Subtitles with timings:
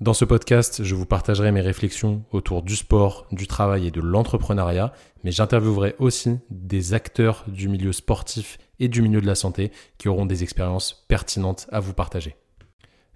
[0.00, 4.00] Dans ce podcast, je vous partagerai mes réflexions autour du sport, du travail et de
[4.00, 4.92] l'entrepreneuriat,
[5.22, 10.08] mais j'interviewerai aussi des acteurs du milieu sportif et du milieu de la santé qui
[10.08, 12.34] auront des expériences pertinentes à vous partager.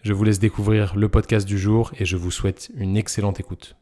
[0.03, 3.75] Je vous laisse découvrir le podcast du jour et je vous souhaite une excellente écoute.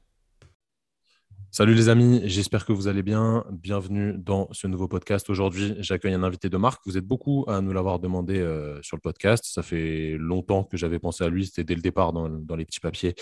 [1.57, 3.43] Salut les amis, j'espère que vous allez bien.
[3.51, 5.31] Bienvenue dans ce nouveau podcast.
[5.31, 6.83] Aujourd'hui, j'accueille un invité de marque.
[6.85, 9.43] Vous êtes beaucoup à nous l'avoir demandé euh, sur le podcast.
[9.47, 11.47] Ça fait longtemps que j'avais pensé à lui.
[11.47, 13.15] C'était dès le départ dans, les petits papiers.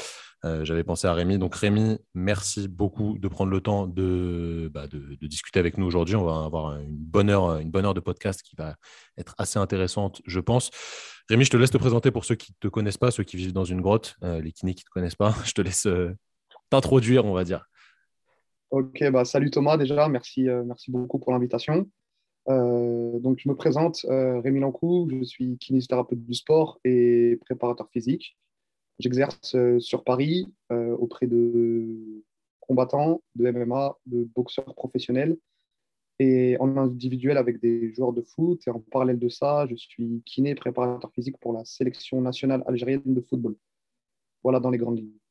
[0.44, 1.38] Euh, j'avais pensé à Rémi.
[1.38, 6.16] Donc Rémi, merci beaucoup de prendre le temps de, bah, de, discuter avec nous aujourd'hui.
[6.16, 8.74] On va avoir une bonne, heure, une bonne heure de podcast qui va
[9.16, 10.72] être assez intéressante, je pense.
[11.30, 13.36] Rémi, je te laisse te présenter pour ceux qui ne te connaissent pas, ceux qui
[13.36, 15.36] vivent dans une grotte, euh, les kinés qui ne te connaissent pas.
[15.44, 15.86] Je te laisse
[16.68, 17.64] t'introduire, on va dire.
[18.74, 21.88] Ok, bah, salut Thomas déjà, merci, euh, merci beaucoup pour l'invitation.
[22.48, 27.88] Euh, donc, je me présente, euh, Rémi Lancou, je suis kinésithérapeute du sport et préparateur
[27.92, 28.36] physique.
[28.98, 32.24] J'exerce sur Paris auprès de
[32.58, 35.38] combattants, de MMA, de boxeurs professionnels
[36.18, 38.60] et en individuel avec des joueurs de foot.
[38.66, 43.02] Et en parallèle de ça, je suis kiné préparateur physique pour la sélection nationale algérienne
[43.06, 43.54] de football.
[44.42, 45.23] Voilà dans les grandes lignes.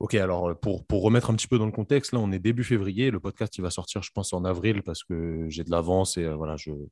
[0.00, 2.38] Ok, alors euh, pour, pour, remettre un petit peu dans le contexte, là on est
[2.38, 5.70] début février, le podcast il va sortir je pense en avril parce que j'ai de
[5.70, 6.86] l'avance et euh, voilà, je ne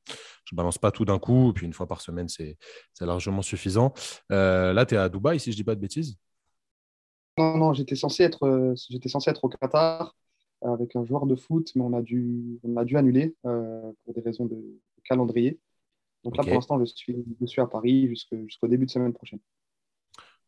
[0.53, 2.55] balance pas tout d'un coup, et puis une fois par semaine c'est
[3.01, 3.93] largement suffisant.
[4.31, 6.17] Euh, là tu es à Dubaï si je ne dis pas de bêtises?
[7.39, 10.15] Non, non, j'étais censé, être, censé être au Qatar
[10.61, 14.21] avec un joueur de foot, mais on a dû, on a dû annuler pour des
[14.21, 14.61] raisons de
[15.03, 15.59] calendrier.
[16.23, 19.39] Donc là pour l'instant je suis, je suis à Paris jusqu'au début de semaine prochaine.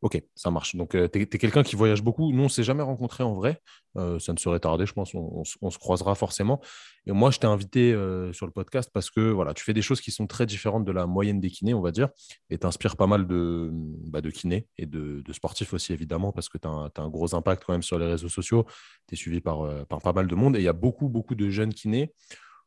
[0.02, 0.76] Ok, ça marche.
[0.76, 2.32] Donc, euh, tu es, quelqu'un qui voyage beaucoup.
[2.32, 3.62] Nous, on ne s'est jamais rencontré en vrai.
[3.98, 5.14] Euh, ça ne serait tardé, je pense.
[5.14, 6.60] On, se croisera forcément.
[7.06, 9.84] Et moi, je t'ai invité euh, sur le podcast parce que voilà, tu fais des
[9.84, 12.10] choses qui sont très différentes de la moyenne des kinés, on va dire.
[12.50, 16.58] Et tu inspires pas mal de, bah, kinés et de, sportifs aussi, évidemment, parce que
[16.58, 18.66] tu as, un gros impact quand même sur les réseaux sociaux.
[19.08, 20.56] Tu es suivi par, par pas mal de monde.
[20.56, 22.12] Et il y a beaucoup, beaucoup de jeunes kinés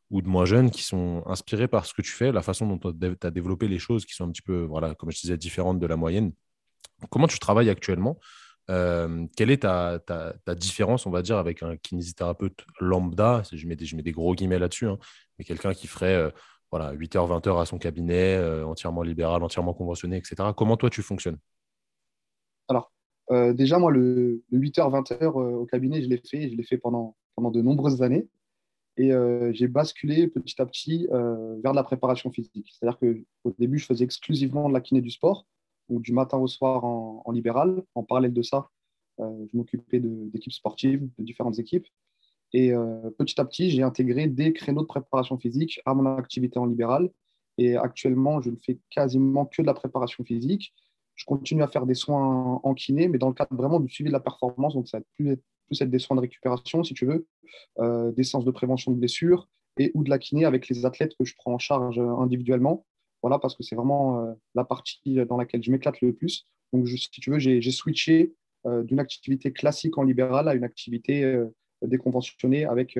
[0.09, 2.77] ou de moins jeunes qui sont inspirés par ce que tu fais, la façon dont
[2.77, 5.79] tu as développé les choses qui sont un petit peu, voilà, comme je disais, différentes
[5.79, 6.31] de la moyenne.
[7.09, 8.19] Comment tu travailles actuellement
[8.69, 9.99] euh, quelle est ta,
[10.55, 14.97] différence, on va dire, avec un kinésithérapeute lambda je mets, des, gros guillemets là-dessus, hein,
[15.37, 16.29] mais quelqu'un qui ferait euh,
[16.71, 20.35] voilà, 8h, 20h à son cabinet, euh, entièrement libéral, entièrement conventionné, etc.
[20.55, 21.37] Comment toi, tu fonctionnes?
[22.67, 22.91] Alors,
[23.29, 27.51] déjà, moi, le, 8h, 20h au cabinet, je l'ai fait, je l'ai fait pendant, pendant
[27.51, 28.27] de nombreuses années.
[28.97, 29.11] Et
[29.51, 32.73] j'ai basculé petit à petit vers la préparation physique.
[32.73, 35.45] C'est-à-dire qu'au début, je faisais exclusivement de la kiné du sport
[35.89, 37.83] ou du matin au soir en, libéral.
[37.95, 38.69] En parallèle de ça,
[39.19, 41.87] euh, je m'occupais d'équipes sportives, de différentes équipes.
[42.53, 46.59] Et euh, petit à petit, j'ai intégré des créneaux de préparation physique à mon activité
[46.59, 47.11] en libéral.
[47.57, 50.73] Et actuellement, je ne fais quasiment que de la préparation physique.
[51.15, 54.09] Je continue à faire des soins en kiné, mais dans le cadre vraiment du suivi
[54.09, 54.73] de la performance.
[54.73, 55.37] Donc, ça va plus,
[55.67, 57.27] plus être des soins de récupération, si tu veux,
[57.79, 59.47] euh, des séances de prévention de blessures
[59.77, 62.85] et ou de la kiné avec les athlètes que je prends en charge individuellement.
[63.25, 66.45] Voilà, parce que c'est vraiment euh, la partie dans laquelle je m'éclate le plus.
[66.71, 68.35] Donc, si tu veux, j'ai switché
[68.67, 71.47] euh, d'une activité classique en libéral à une activité euh,
[71.81, 72.99] déconventionnée avec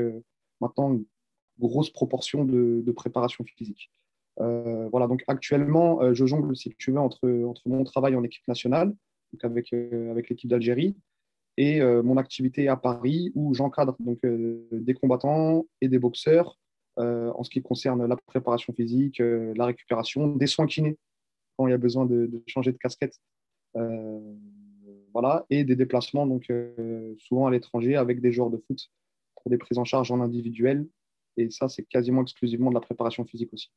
[0.61, 1.05] maintenant une
[1.59, 3.91] grosse proportion de, préparation physique.
[4.37, 7.27] voilà, donc actuellement, je jongle, si tu veux, entre,
[7.67, 8.95] mon travail en équipe nationale,
[9.43, 10.97] avec, avec l'équipe d'Algérie,
[11.57, 16.64] et mon activité à Paris où j'encadre donc des combattants et des boxeurs euh,
[16.97, 20.97] en ce qui concerne la préparation physique, euh, la récupération, des soins kinés
[21.57, 23.19] quand il y a besoin de, changer de casquette.
[23.75, 24.19] Euh,
[25.13, 26.51] voilà, et des déplacements donc
[27.19, 28.91] souvent à l'étranger avec des joueurs de foot
[29.35, 30.87] pour des prises en charge en individuel.
[31.37, 33.71] Et ça, c'est quasiment exclusivement de la préparation physique aussi.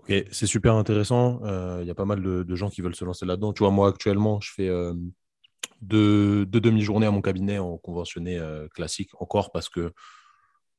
[0.00, 1.40] Ok, c'est super intéressant.
[1.80, 3.54] Il y a pas mal de, gens qui veulent se lancer là-dedans.
[3.54, 4.70] Tu vois, moi actuellement, je fais
[5.80, 8.38] deux, deux demi-journées à mon cabinet en conventionné
[8.74, 9.90] classique encore parce que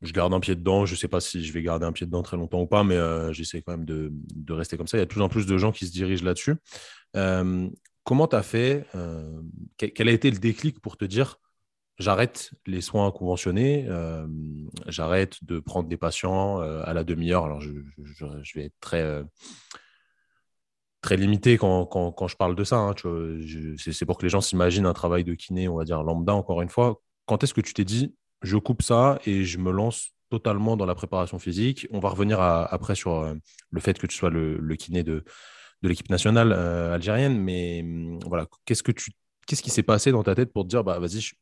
[0.03, 0.85] je garde un pied dedans.
[0.85, 2.83] Je ne sais pas si je vais garder un pied dedans très longtemps ou pas,
[2.83, 4.11] mais euh, j'essaie quand même de,
[4.53, 4.97] rester comme ça.
[4.97, 6.55] Il y a de plus en plus de gens qui se dirigent là-dessus.
[7.15, 7.69] Euh,
[8.03, 9.41] comment tu as fait euh,
[9.77, 11.37] Quel a été le déclic pour te dire
[11.99, 13.87] j'arrête les soins conventionnés,
[14.87, 17.45] j'arrête de prendre des patients à la demi-heure?
[17.45, 17.71] Alors, je,
[18.55, 19.23] vais être très
[21.01, 22.77] très limité quand, je parle de ça.
[22.77, 22.95] Hein,
[23.77, 26.61] c'est pour que les gens s'imaginent un travail de kiné, on va dire lambda, encore
[26.61, 26.99] une fois.
[27.25, 30.85] Quand est-ce que tu t'es dit, je coupe ça et je me lance totalement dans
[30.85, 31.87] la préparation physique.
[31.91, 33.35] On va revenir après sur euh,
[33.71, 35.23] le fait que tu sois le, kiné de,
[35.81, 37.39] l'équipe nationale euh, algérienne.
[37.39, 41.21] Mais hum, voilà, qu'est-ce qui s'est passé dans ta tête pour te dire bah vas-y,
[41.21, 41.33] je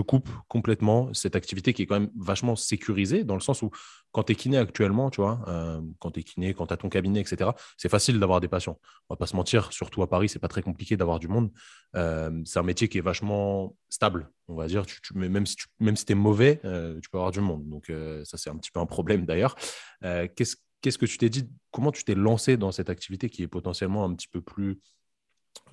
[0.00, 3.70] coupe complètement cette activité qui est quand même vachement sécurisée, dans le sens où
[4.12, 6.76] quand tu es kiné actuellement, tu vois, euh, quand tu es kiné, quand tu as
[6.76, 8.78] ton cabinet, etc., c'est facile d'avoir des patients.
[9.08, 11.50] On va pas se mentir, surtout à Paris, c'est pas très compliqué d'avoir du monde.
[11.96, 14.84] Euh, c'est un métier qui est vachement stable, on va dire.
[15.14, 17.68] même si tu même si es mauvais, euh, tu peux avoir du monde.
[17.68, 17.92] Donc
[18.24, 19.54] ça, c'est un petit peu un problème d'ailleurs.
[20.00, 21.48] Qu'est-ce que tu t'es dit?
[21.70, 24.78] Comment tu t'es lancé dans cette activité qui est potentiellement un petit peu plus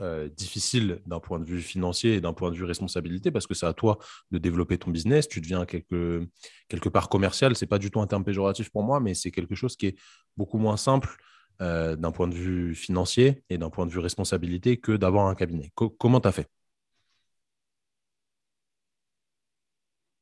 [0.02, 3.54] euh, difficile d'un point de vue financier et d'un point de vue responsabilité parce que
[3.54, 3.98] c'est à toi
[4.32, 5.28] de développer ton business.
[5.28, 6.28] Tu deviens quelque,
[6.68, 7.56] quelque part commercial.
[7.56, 9.96] C'est pas du tout un terme péjoratif pour moi, mais c'est quelque chose qui est
[10.38, 11.18] beaucoup moins simple
[11.62, 15.36] euh, d'un point de vue financier et d'un point de vue responsabilité que d'avoir un
[15.36, 15.72] cabinet.
[15.76, 16.50] comment tu as fait?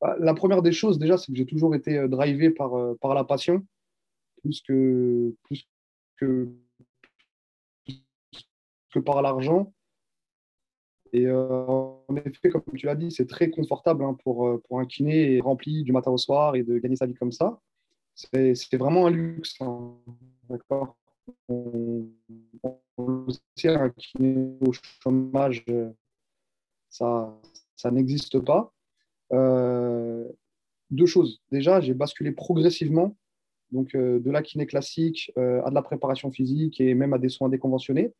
[0.02, 2.74] Bah, La première des choses, déjà, c'est que j'ai toujours été euh, drivé par,
[3.14, 3.66] la passion,
[4.42, 5.36] plus que
[8.92, 9.74] que par l'argent.
[11.14, 14.80] Et euh, en effet, comme tu l'as dit, c'est très confortable hein, pour, euh, pour
[14.80, 17.60] un kiné rempli du matin au soir et de gagner sa vie comme ça.
[18.14, 19.56] C'est vraiment un luxe.
[19.62, 19.94] Hein.
[20.50, 20.98] D'accord
[21.50, 22.08] on,
[23.64, 25.66] un kiné au chômage,
[26.90, 27.40] ça,
[27.76, 28.74] ça n'existe pas.
[29.32, 30.28] Euh,
[30.90, 31.42] deux choses.
[31.52, 33.16] Déjà, j'ai basculé progressivement
[33.72, 37.50] donc, de la kiné classique à de la préparation physique et même à des soins
[37.50, 38.14] déconventionnés.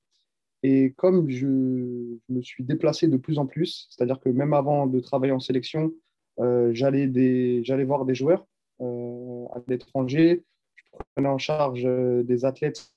[0.64, 5.00] Et comme je, me suis déplacé de plus en plus, c'est-à-dire que même avant de
[5.00, 5.92] travailler en sélection,
[6.40, 8.46] euh, j'allais voir des joueurs
[8.82, 10.44] euh, à l'étranger,
[10.76, 10.84] je
[11.16, 12.94] prenais en charge euh, des athlètes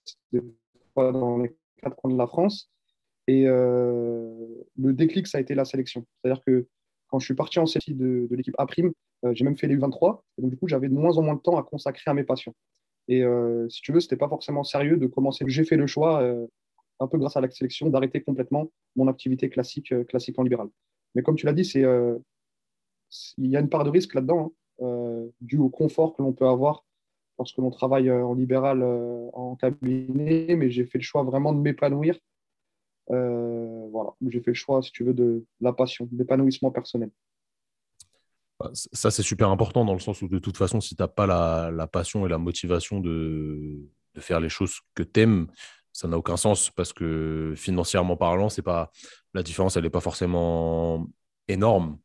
[0.97, 2.71] dans les quatre coins de la France.
[3.27, 6.05] Et le déclic, ça a été la sélection.
[6.21, 6.67] C'est-à-dire que
[7.09, 8.67] quand je suis parti en sélection de, de l'équipe A',
[9.33, 10.21] j'ai même fait les U23.
[10.37, 12.25] Et donc, du coup, j'avais de moins en moins de temps à consacrer à mes
[12.25, 12.55] passions.
[13.09, 13.25] Et
[13.71, 15.45] si tu veux, ce n'était pas forcément sérieux de commencer.
[15.49, 16.23] J'ai fait le choix
[17.01, 20.69] un peu grâce à la sélection, d'arrêter complètement mon activité classique, euh, classique en libéral.
[21.15, 22.19] Mais comme tu l'as dit, c'est, euh,
[23.39, 26.33] il y a une part de risque là-dedans, hein, euh, dû au confort que l'on
[26.33, 26.85] peut avoir
[27.39, 28.85] lorsque l'on travaille en libéral
[29.33, 32.17] en cabinet, mais j'ai fait le choix vraiment de m'épanouir.
[33.09, 37.11] voilà, j'ai fait le choix, si tu veux, de la passion, de l'épanouissement personnel.
[38.61, 41.09] Bah, ça, c'est super important dans le sens où, de toute façon, si tu n'as
[41.09, 45.49] pas la, la, passion et la motivation de, de faire les choses que tu aimes,
[45.95, 48.91] ça n'a aucun sens parce que financièrement parlant, c'est pas
[49.33, 51.07] la différence, elle n'est pas forcément
[51.49, 51.99] énorme.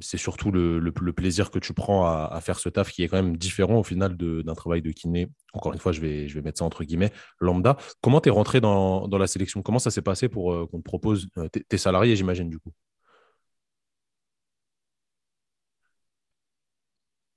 [0.00, 3.36] C'est surtout le, plaisir que tu prends à, faire ce taf qui est quand même
[3.36, 5.28] différent au final d'un travail de kiné.
[5.54, 7.76] Encore une fois, je vais, je vais mettre ça entre guillemets, lambda.
[8.02, 9.62] Comment tu es rentré dans, dans, la sélection?
[9.62, 12.72] Comment ça s'est passé pour euh, qu'on te propose euh, Tes salariés, j'imagine, du coup?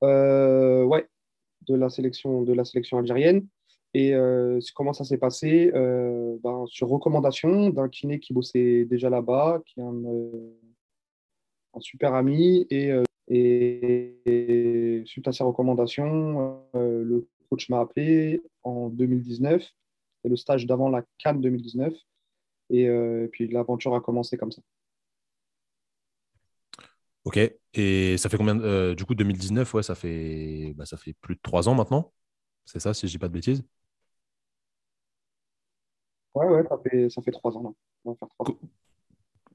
[0.04, 1.08] Euh, Ouais,
[1.68, 3.48] de la sélection, de la sélection algérienne.
[3.94, 5.72] Et euh, comment ça s'est passé?
[5.76, 10.54] Euh, ben, Sur recommandation d'un kiné qui bossait déjà là-bas, qui est un, euh,
[11.80, 12.68] super ami.
[12.70, 12.92] Et,
[13.28, 19.62] et, suite à ces recommandations, le coach m'a appelé en 2019.
[20.24, 21.94] C'est le stage d'avant la Cannes 2019.
[22.70, 22.88] Et,
[23.32, 24.62] puis l'aventure a commencé comme ça.
[27.26, 27.40] Ok.
[27.74, 31.42] Et ça fait combien Du coup, 2019, ouais, ça fait, bah, ça fait plus de
[31.42, 32.14] trois ans maintenant.
[32.66, 33.64] C'est ça, si je dis pas de bêtises?
[36.34, 36.64] Ouais, ouais,
[37.10, 37.76] ça fait, trois ans.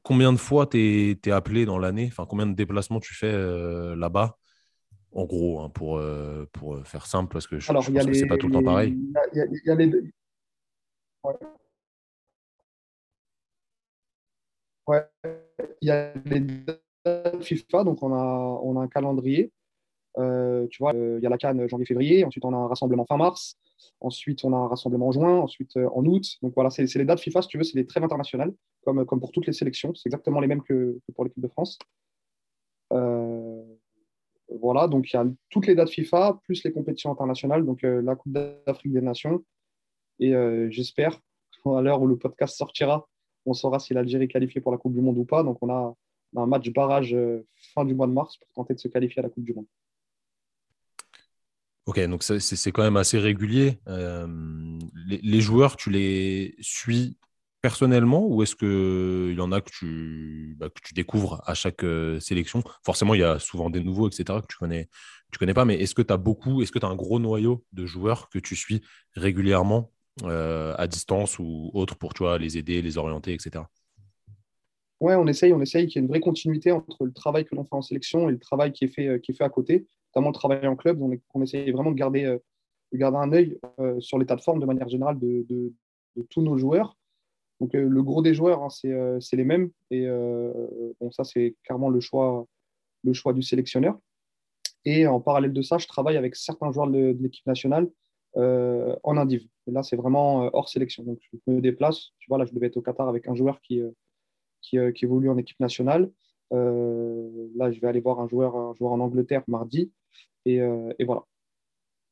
[0.02, 2.08] Combien de fois tu es, appelé dans l'année?
[2.08, 4.36] Enfin, Combien de déplacements tu fais euh, là-bas?
[5.12, 8.26] En gros, hein, pour, euh, pour faire simple, parce que je, Alors, pense que c'est
[8.26, 8.94] pas tout le temps pareil.
[9.32, 9.90] Il y, a les.
[14.86, 15.02] Ouais.
[15.80, 19.52] il y a les FIFA, donc on a, on a un calendrier.
[20.18, 23.16] Euh, tu vois, il y a la Cannes janvier-février, ensuite on a un rassemblement fin
[23.16, 23.58] mars,
[24.00, 26.24] Ensuite, on a un rassemblement en juin, ensuite euh, en août.
[26.42, 28.54] Donc voilà, c'est les dates FIFA, si tu veux, c'est les trêves internationales,
[28.84, 29.94] comme, comme pour toutes les sélections.
[29.94, 31.78] C'est exactement les mêmes que, pour l'équipe de France.
[32.92, 33.64] Euh,
[34.60, 38.00] voilà, donc il y a toutes les dates FIFA, plus les compétitions internationales, donc euh,
[38.02, 39.42] la Coupe d'Afrique des Nations.
[40.18, 40.32] Et
[40.70, 41.20] j'espère,
[41.66, 43.06] à l'heure où le podcast sortira,
[43.44, 45.42] on saura si l'Algérie est qualifiée pour la Coupe du Monde ou pas.
[45.42, 45.94] Donc on a
[46.36, 47.14] un match barrage
[47.74, 49.66] fin du mois de mars pour tenter de se qualifier à la Coupe du Monde.
[51.86, 53.78] Ok, donc c'est quand même assez régulier.
[53.86, 54.26] Euh,
[55.06, 57.16] les, joueurs, tu les suis
[57.62, 61.84] personnellement ou est-ce qu'il y en a que tu, bah, que tu découvres à chaque
[61.84, 62.64] euh, sélection?
[62.84, 64.88] Forcément, il y a souvent des nouveaux, etc., que tu connais,
[65.30, 67.20] tu connais pas, mais est-ce que tu as beaucoup, est-ce que tu as un gros
[67.20, 68.82] noyau de joueurs que tu suis
[69.14, 69.92] régulièrement
[70.24, 73.64] euh, à distance ou autre pour tu les aider, les orienter, etc.
[75.00, 77.64] On essaye, on essaye qu'il y ait une vraie continuité entre le travail que l'on
[77.64, 80.30] fait en sélection et le travail qui est fait, qui est fait à côté, notamment
[80.30, 81.02] le travail en club.
[81.34, 82.22] On, essaye vraiment de garder,
[82.92, 83.58] de garder un œil
[83.98, 85.72] sur l'état de forme de manière générale de, de,
[86.30, 86.96] tous nos joueurs.
[87.60, 89.70] Donc, le gros des joueurs, hein, c'est les mêmes.
[89.90, 90.08] Et
[90.98, 92.46] bon, ça, c'est clairement le choix,
[93.04, 93.98] le choix du sélectionneur.
[94.86, 97.90] Et en parallèle de ça, je travaille avec certains joueurs de, l'équipe nationale
[98.36, 99.44] euh, en indiv.
[99.66, 101.02] là, c'est vraiment euh, hors sélection.
[101.02, 102.12] Donc, je me déplace.
[102.20, 103.82] Tu vois, là, je devais être au Qatar avec un joueur qui,
[104.74, 106.10] euh, qui, évolue en équipe nationale.
[106.50, 109.92] là, je vais aller voir un joueur, un joueur en Angleterre mardi.
[110.44, 110.60] Et,
[111.04, 111.24] voilà.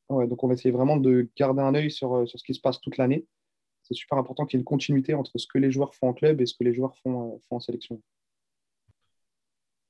[0.09, 2.97] donc, on va essayer vraiment de garder un œil sur, ce qui se passe toute
[2.97, 3.25] l'année.
[3.83, 6.13] C'est super important qu'il y ait une continuité entre ce que les joueurs font en
[6.13, 8.01] club et ce que les joueurs font, font en sélection.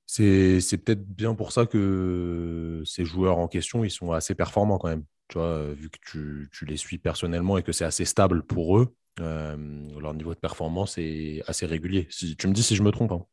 [0.06, 4.90] C'est peut-être bien pour ça que ces joueurs en question, ils sont assez performants quand
[4.90, 5.06] même.
[5.28, 8.78] Tu vois, vu que tu, tu les suis personnellement et que c'est assez stable pour
[8.78, 9.56] eux, euh,
[10.00, 12.08] leur niveau de performance est assez régulier.
[12.10, 13.12] Si, tu me dis si je me trompe.
[13.12, 13.26] Hein.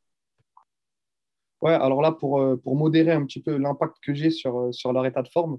[1.61, 4.73] Ouais, alors là, pour, euh, pour modérer un petit peu l'impact que j'ai sur, euh,
[4.73, 5.59] sur leur état de forme,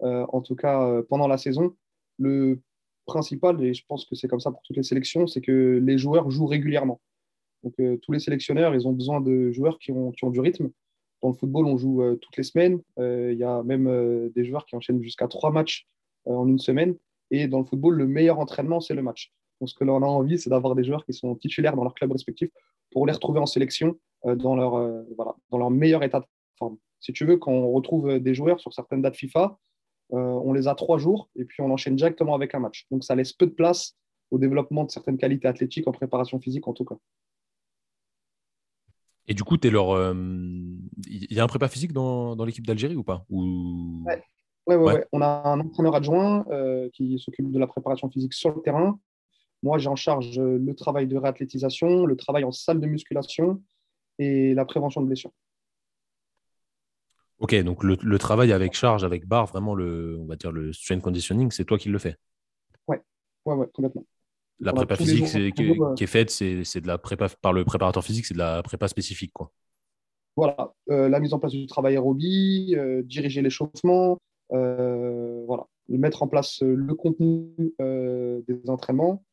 [0.00, 1.76] en tout cas pendant la saison,
[2.18, 2.60] le
[3.06, 5.96] principal, et je pense que c'est comme ça pour toutes les sélections, c'est que les
[5.96, 7.00] joueurs jouent régulièrement.
[7.62, 10.40] Donc, euh, tous les sélectionneurs, ils ont besoin de joueurs qui ont, qui ont du
[10.40, 10.70] rythme.
[11.22, 12.80] Dans le football, on joue euh, toutes les semaines.
[12.98, 15.86] Euh, il y a même des joueurs qui enchaînent jusqu'à trois matchs
[16.24, 16.96] en une semaine.
[17.30, 19.32] Et dans le football, le meilleur entraînement, c'est le match.
[19.62, 21.94] Donc, ce que l'on a envie, c'est d'avoir des joueurs qui sont titulaires dans leur
[21.94, 22.50] club respectif
[22.90, 24.72] pour les retrouver en sélection dans, leur,
[25.16, 26.26] voilà, dans leur meilleur état de
[26.58, 26.78] forme.
[26.98, 29.56] Si tu veux, quand on retrouve des joueurs sur certaines dates FIFA,
[30.10, 32.88] on les a trois jours et puis on enchaîne directement avec un match.
[32.90, 33.96] Donc, ça laisse peu de place
[34.32, 36.96] au développement de certaines qualités athlétiques en préparation physique, en tout cas.
[39.28, 39.56] Et du coup.
[39.62, 43.24] Il y a un prépa physique dans, dans l'équipe d'Algérie ou pas?
[43.30, 44.02] Ou...
[44.06, 44.24] ouais.
[44.66, 48.54] Ouais, ouais, On a un entraîneur adjoint euh, qui s'occupe de la préparation physique sur
[48.54, 48.98] le terrain.
[49.62, 53.62] Moi, j'ai en charge le travail de réathlétisation, le travail en salle de musculation
[54.18, 55.32] et la prévention de blessures.
[57.38, 60.72] Ok, donc le, le, travail avec charge, avec barre, vraiment le, on va dire le
[60.72, 62.16] strength conditioning, c'est toi qui le fais?
[62.86, 63.00] Ouais,
[63.46, 64.04] ouais, ouais, complètement.
[64.60, 68.34] La prépa physique qui, est faite, c'est de la prépa par le préparateur physique, c'est
[68.34, 69.32] de la prépa spécifique.
[69.32, 69.50] Quoi.
[70.36, 74.18] Voilà, euh, la mise en place du travail aérobie, euh, diriger l'échauffement,
[74.52, 77.50] euh, voilà, mettre en place le contenu
[77.80, 79.24] des entraînements.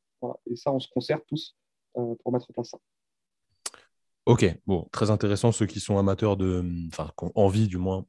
[0.46, 1.56] Et ça, on se concerte tous
[1.94, 2.78] pour mettre en place ça.
[4.26, 5.52] Ok, bon, très intéressant.
[5.52, 8.06] Ceux qui sont amateurs de, enfin, qui ont envie du moins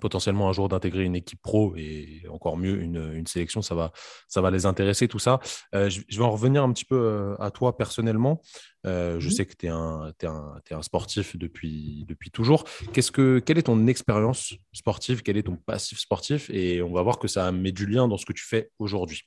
[0.00, 3.92] potentiellement un jour d'intégrer une équipe pro et encore mieux une, sélection, ça va,
[4.28, 5.40] ça va les intéresser, tout ça.
[5.74, 8.40] Euh, je, vais en revenir un petit peu euh, à toi personnellement.
[8.86, 12.64] Euh, je mmh sais que tu es, es, un sportif depuis, depuis toujours.
[12.92, 15.22] Qu'est-ce que, quelle est ton expérience sportive?
[15.22, 16.50] Quel est ton passif sportif?
[16.50, 19.22] Et on va voir que ça met du lien dans ce que tu fais aujourd'hui.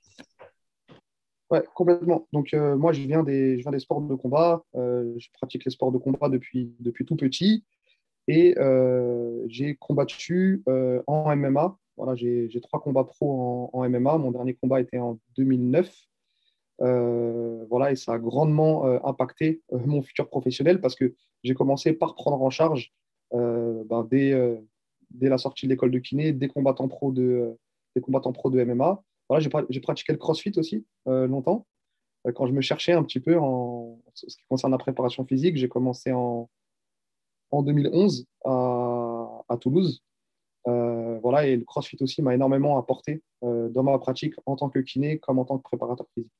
[1.73, 2.27] Complètement.
[2.33, 4.63] Donc, moi, je viens, des, sports de combat.
[4.73, 6.73] je pratique les sports de combat depuis,
[7.05, 7.63] tout petit.
[8.27, 11.77] Et euh, j'ai combattu euh, en MMA.
[11.97, 14.17] Voilà, j'ai trois combats pro en, MMA.
[14.17, 15.93] Mon dernier combat était en 2009.
[16.81, 22.15] Euh, voilà, et ça a grandement impacté mon futur professionnel parce que j'ai commencé par
[22.15, 22.93] prendre en charge
[23.31, 24.33] ben, dès,
[25.11, 27.57] dès, la sortie de l'école de kiné des combattants pro de
[27.95, 29.01] MMA.
[29.29, 31.65] Voilà, j'ai pratiqué le crossfit aussi longtemps.
[32.33, 35.69] Quand je me cherchais un petit peu en ce qui concerne la préparation physique, j'ai
[35.69, 36.49] commencé en,
[37.51, 40.03] en 2011 à, Toulouse.
[40.67, 44.69] Euh, voilà, et le CrossFit aussi m'a énormément apporté euh, dans ma pratique en tant
[44.69, 46.31] que kiné comme en tant que préparateur physique.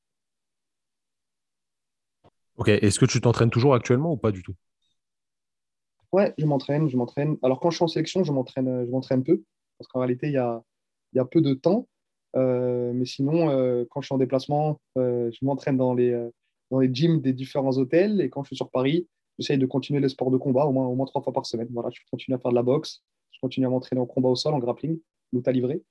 [2.56, 4.54] Ok, est-ce que tu t'entraînes toujours actuellement ou pas du tout?
[6.12, 7.36] Ouais, je m'entraîne, je m'entraîne.
[7.42, 9.42] Alors quand je suis en sélection, je m'entraîne, je m'entraîne peu,
[9.78, 10.62] parce qu'en réalité, il y a,
[11.12, 11.86] y a, peu de temps.
[12.36, 13.48] Euh, mais sinon,
[13.90, 16.12] quand je suis en déplacement, je m'entraîne dans les,
[16.70, 18.20] dans les gyms des différents hôtels.
[18.20, 19.06] Et quand je suis sur Paris,
[19.38, 21.68] j'essaye de continuer les sports de combat au moins, trois fois par semaine.
[21.70, 23.02] Voilà, je continue à faire de la boxe,
[23.32, 24.98] je continue à m'entraîner en combat au sol, en grappling,
[25.32, 25.82] lutte à livrer.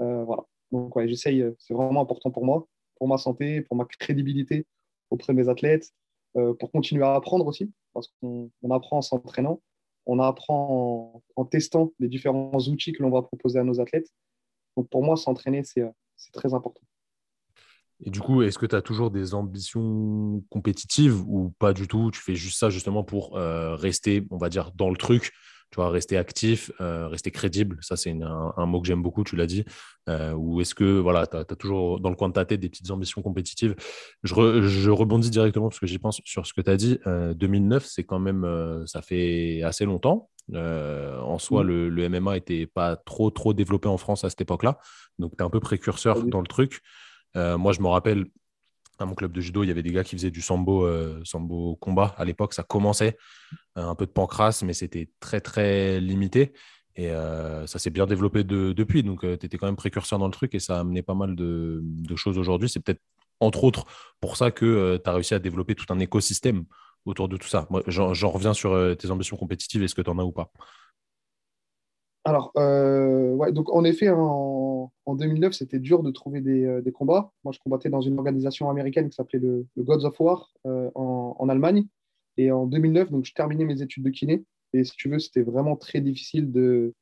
[0.00, 0.44] Euh, voilà.
[0.70, 4.66] Donc, ouais, j'essaye, euh, c'est vraiment important pour moi, pour ma santé, pour ma crédibilité
[5.10, 5.90] auprès de mes athlètes,
[6.36, 9.60] euh, pour continuer à apprendre aussi, parce qu'on apprend en s'entraînant,
[10.06, 14.10] on apprend en, testant les différents outils que l'on va proposer à nos athlètes.
[14.78, 15.82] Donc, pour moi, s'entraîner, c'est
[16.32, 16.80] très important.
[17.98, 22.12] Et du coup, est-ce que tu as toujours des ambitions compétitives ou pas du tout?
[22.12, 25.32] Tu fais juste ça justement pour euh, rester, on va dire, dans le truc,
[25.70, 27.78] tu vois, rester actif, euh, rester crédible.
[27.80, 29.64] Ça, c'est un, mot que j'aime beaucoup, tu l'as dit.
[30.08, 32.68] Euh, ou est-ce que voilà, tu as, toujours dans le coin de ta tête des
[32.68, 33.74] petites ambitions compétitives?
[34.22, 36.98] Je, rebondis directement parce que j'y pense sur ce que tu as dit.
[37.06, 38.46] 2009, c'est quand même,
[38.86, 40.30] ça fait assez longtemps.
[40.54, 41.66] en soi, mmh.
[41.66, 44.78] le, le, MMA n'était pas trop, trop développé en France à cette époque-là.
[45.18, 46.82] Donc, tu es un peu précurseur dans le truc.
[47.36, 48.26] Euh, moi, je me rappelle
[48.98, 51.22] à mon club de judo, il y avait des gars qui faisaient du sambo, euh,
[51.80, 52.14] combat.
[52.18, 53.16] À l'époque, ça commençait.
[53.76, 56.52] Euh, un peu de pancras, mais c'était très, très limité.
[56.96, 59.02] Et euh, ça s'est bien développé depuis.
[59.02, 61.36] Donc, tu étais quand même précurseur dans le truc et ça a amené pas mal
[61.36, 61.82] de,
[62.16, 62.68] choses aujourd'hui.
[62.68, 63.02] C'est peut-être,
[63.40, 63.84] entre autres,
[64.20, 66.64] pour ça que tu as réussi à développer tout un écosystème
[67.04, 67.68] autour de tout ça.
[67.86, 69.82] J'en reviens sur tes ambitions compétitives.
[69.84, 70.50] Est-ce que tu en as ou pas
[72.28, 77.32] alors, euh, ouais, donc en effet, en, 2009, c'était dur de trouver euh, des, combats.
[77.42, 81.48] Moi, je combattais dans une organisation américaine qui s'appelait le, Gods of War euh, en,
[81.48, 81.86] Allemagne.
[82.36, 84.44] Et en 2009, donc, je terminais mes études de kiné.
[84.74, 86.92] Et si tu veux, c'était vraiment très difficile de,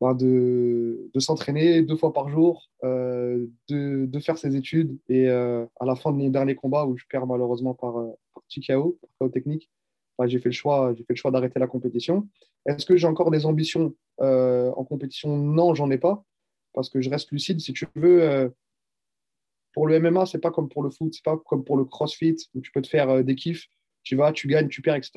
[0.00, 4.98] bah, de, s'entraîner deux fois par jour, de, faire ses études.
[5.10, 7.92] Et à la fin de mon dernier combat, où je perds malheureusement par,
[8.32, 9.70] par TKO, par KO technique,
[10.26, 12.28] j'ai fait le choix, choix d'arrêter la compétition.
[12.66, 15.36] Est-ce que j'ai encore des ambitions euh, en compétition?
[15.36, 16.24] Non, j'en ai pas,
[16.74, 17.60] parce que je reste lucide.
[17.60, 18.48] Si tu veux, euh,
[19.72, 22.36] pour le MMA, c'est pas comme pour le foot, c'est pas comme pour le CrossFit
[22.54, 23.66] où tu peux te faire euh, des kiffs.
[24.02, 25.12] Tu vas, tu gagnes, tu perds, etc.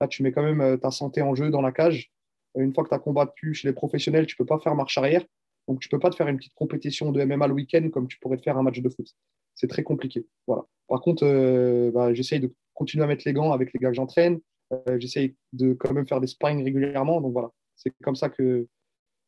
[0.00, 2.10] Là, tu mets quand même ta santé en jeu dans la cage.
[2.56, 5.24] Une fois que tu as combattu chez les professionnels, tu peux pas faire marche arrière.
[5.68, 8.18] Donc, tu peux pas te faire une petite compétition de MMA le week-end comme tu
[8.18, 9.06] pourrais te faire un match de foot.
[9.54, 10.26] C'est très compliqué.
[10.46, 10.64] Voilà.
[10.88, 11.24] Par contre,
[11.92, 14.40] bah, j'essaye de continuer à mettre les gants avec les gars que j'entraîne.
[14.72, 17.20] Euh, j'essaye de quand même faire des sparring régulièrement.
[17.20, 18.66] Donc voilà, c'est comme ça que,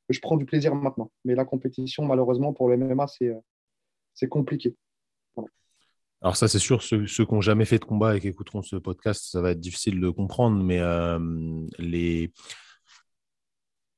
[0.09, 1.11] je prends du plaisir maintenant.
[1.25, 4.77] Mais la compétition, malheureusement, pour le MMA, c'est euh, compliqué.
[6.23, 8.77] Alors ça, c'est sûr, ceux, qui n'ont jamais fait de combat et qui écouteront ce
[8.77, 11.19] podcast, ça va être difficile de comprendre, mais euh,
[11.79, 12.33] les,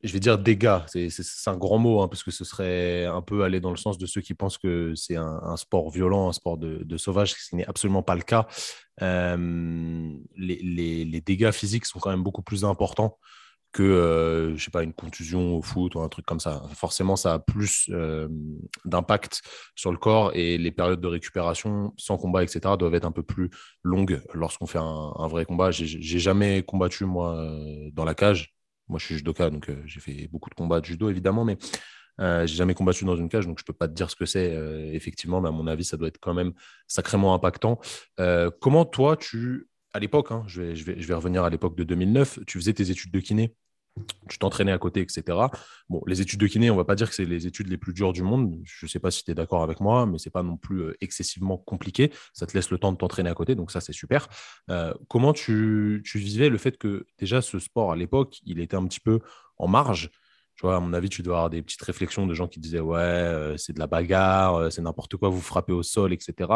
[0.04, 1.10] je vais dire dégâts, c'est
[1.46, 4.06] un grand mot, hein, parce que ce serait un peu aller dans le sens de
[4.06, 8.02] ceux qui pensent que c'est un, sport violent, un sport de, sauvage, ce n'est absolument
[8.02, 8.46] pas le cas.
[9.02, 13.18] Euh, les, dégâts physiques sont quand même beaucoup plus importants
[13.72, 16.62] que, euh, je sais pas, une contusion au foot ou un truc comme ça.
[16.74, 18.28] Forcément, ça a plus euh,
[18.84, 19.42] d'impact
[19.74, 23.24] sur le corps et les périodes de récupération sans combat, etc., doivent être un peu
[23.24, 23.50] plus
[23.82, 25.70] longues lorsqu'on fait un, un, vrai combat.
[25.72, 27.44] J'ai jamais combattu, moi,
[27.92, 28.57] dans la cage
[28.88, 31.56] moi, je suis judoka, donc euh, j'ai fait beaucoup de combats de judo, évidemment, mais
[32.20, 34.26] euh, j'ai jamais combattu dans une cage, donc je peux pas te dire ce que
[34.26, 34.54] c'est.
[34.54, 36.52] Euh, effectivement, mais à mon avis, ça doit être quand même
[36.86, 37.78] sacrément impactant.
[38.60, 41.76] comment toi, tu, à l'époque, hein, je, vais, je, vais, je vais revenir à l'époque
[41.76, 43.54] de 2009, tu faisais tes études de kiné?
[44.28, 45.22] Tu t'entraînais à côté, etc.
[45.88, 47.92] Bon, les études de kiné, on va pas dire que c'est les études les plus
[47.92, 48.58] dures du monde.
[48.64, 50.80] Je ne sais pas si tu es d'accord avec moi, mais c'est pas non plus
[50.80, 52.12] euh, excessivement compliqué.
[52.32, 54.28] Ça te laisse le temps de t'entraîner à côté, donc ça, c'est super.
[54.70, 58.76] Euh, comment tu, tu, vivais le fait que déjà ce sport à l'époque, il était
[58.76, 59.20] un petit peu
[59.56, 60.10] en marge?
[60.56, 62.80] Tu vois, à mon avis, tu dois avoir des petites réflexions de gens qui disaient
[62.80, 66.50] Ouais, euh, c'est de la bagarre, c'est n'importe quoi, vous frappez au sol, etc.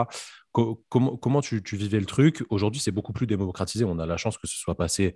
[0.50, 2.44] comment, comment tu, tu, vivais le truc?
[2.50, 3.84] Aujourd'hui, c'est beaucoup plus démocratisé.
[3.84, 5.14] On a la chance que ce soit passé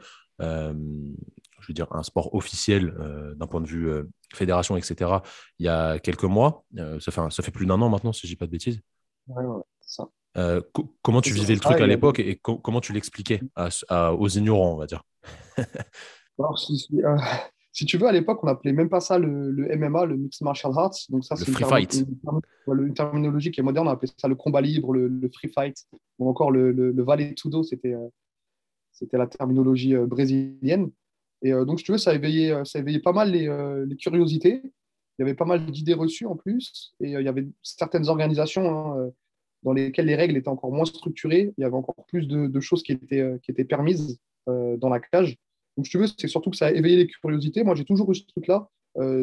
[1.66, 5.10] je veux dire, un sport officiel euh, d'un point de vue euh, fédération, etc.,
[5.58, 6.64] il y a quelques mois.
[6.78, 8.80] Euh, ça, fait, ça fait plus d'un an maintenant, si je dis pas de bêtises.
[9.26, 10.08] Ouais, ouais, ça.
[11.02, 14.86] comment tu vivais le truc à l'époque et comment tu l'expliquais aux ignorants, on va
[14.86, 15.02] dire?
[16.38, 20.42] Alors, si, tu veux, à l'époque, on n'appelait même pas ça le, MMA, le Mixed
[20.42, 20.94] Martial Arts.
[21.08, 22.06] Donc ça, c'est une,
[22.68, 23.88] une, terminologie qui est moderne.
[23.88, 25.76] On appelait ça le combat libre, le, free fight,
[26.20, 27.64] ou encore le, le, le tudo.
[27.64, 27.96] C'était
[28.92, 30.92] c'était la terminologie brésilienne.
[31.46, 34.62] Et euh, donc, si veux, ça éveillait, euh, ça pas mal euh, les, curiosités.
[34.64, 36.92] Il y avait pas mal d'idées reçues en plus.
[37.00, 39.12] Et il y avait certaines organisations hein,
[39.62, 41.54] dans lesquelles les règles étaient encore moins structurées.
[41.56, 45.38] Il y avait encore plus de, choses qui étaient, qui étaient permises dans la cage.
[45.76, 47.64] Donc, si tu veux, c'est surtout que ça a éveillé les curiosités.
[47.64, 48.68] Moi, j'ai toujours eu ce truc-là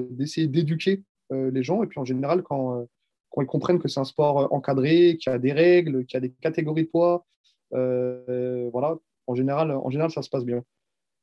[0.09, 1.83] d'essayer d'éduquer les gens.
[1.83, 2.87] Et puis, en général, quand,
[3.29, 6.17] quand ils comprennent que c'est un sport encadré, qu'il y a des règles, qu'il y
[6.17, 7.27] a des catégories de poids,
[7.71, 10.63] voilà, en général, en général, ça se passe bien.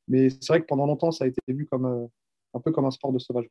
[0.07, 2.07] Mais c'est vrai que pendant longtemps, ça a été vu comme euh,
[2.53, 3.45] un peu comme un sport de sauvage.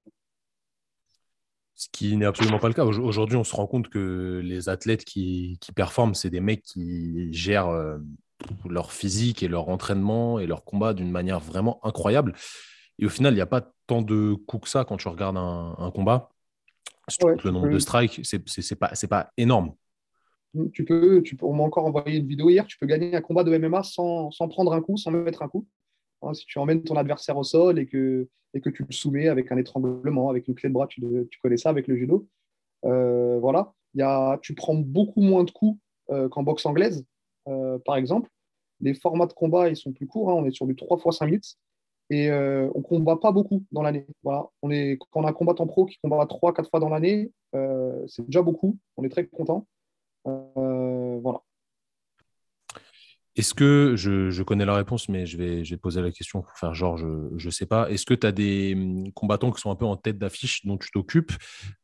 [1.75, 2.85] Ce qui n'est absolument pas le cas.
[2.85, 7.69] Aujourd'hui, on se rend compte que les athlètes qui, performent, c'est des mecs qui gèrent
[7.69, 7.97] euh,
[8.69, 12.35] leur physique et leur entraînement et leur combat d'une manière vraiment incroyable.
[12.99, 15.39] Et au final, il n'y a pas tant de coups que ça quand tu regardes
[15.39, 16.29] un, combat.
[17.23, 19.73] le nombre de strikes, c'est pas, pas énorme.
[20.73, 23.21] Tu peux, tu peux, on m'a encore envoyé une vidéo hier, tu peux gagner un
[23.21, 25.67] combat de MMA sans, sans prendre un coup, sans mettre un coup.
[26.23, 29.29] Hein, si tu emmènes ton adversaire au sol et que, et que tu le soumets
[29.29, 31.03] avec un étranglement, avec une clé de bras, tu,
[31.43, 32.27] connais ça avec le judo.
[32.85, 33.41] Euh.
[33.95, 35.81] Y a, tu prends beaucoup moins de coups
[36.11, 37.05] euh, qu'en boxe anglaise,
[37.49, 38.31] euh, par exemple.
[38.81, 40.31] Les formats de combat, ils sont plus courts.
[40.31, 40.35] Hein.
[40.35, 41.57] on est sur du 3 fois 5 minutes.
[42.13, 44.05] Et on ne combat pas beaucoup dans l'année.
[44.25, 44.49] Voilà.
[44.63, 48.27] On est, quand on a un combattant pro qui combat 3-4 fois dans l'année, c'est
[48.27, 48.79] déjà beaucoup.
[48.97, 49.67] On est très content.
[53.37, 56.99] Est-ce que, je, connais la réponse, mais je vais, poser la question pour faire genre,
[56.99, 57.07] je
[57.47, 57.89] ne sais pas.
[57.89, 60.77] Est-ce que tu as des hum, combattants qui sont un peu en tête d'affiche dont
[60.77, 61.33] tu t'occupes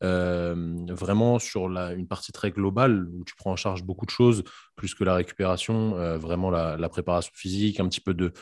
[0.03, 4.43] euh, vraiment sur une partie très globale où tu prends en charge beaucoup de choses,
[4.75, 8.33] plus que la récupération, euh, vraiment la, préparation physique, un petit peu de,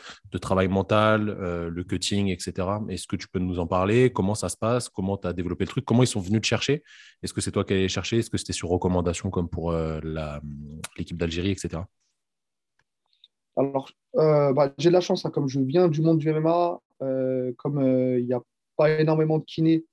[0.41, 2.67] travail mental, euh, le cutting, etc.
[2.89, 4.11] Est-ce que tu peux nous en parler?
[4.11, 4.89] Comment ça se passe?
[4.89, 5.85] Comment tu as développé le truc?
[5.85, 6.83] Comment ils sont venus te chercher?
[7.21, 8.17] Est-ce que c'est toi qui allais chercher?
[8.17, 9.73] Est-ce que c'était sur recommandation comme pour
[10.97, 11.83] l'équipe d'Algérie, etc.
[13.57, 16.79] Alors, euh, bah, j'ai de la chance, hein, comme je viens du monde du MMA,
[17.01, 18.41] euh, comme euh, il n'y a
[18.75, 19.85] pas énormément de kinés,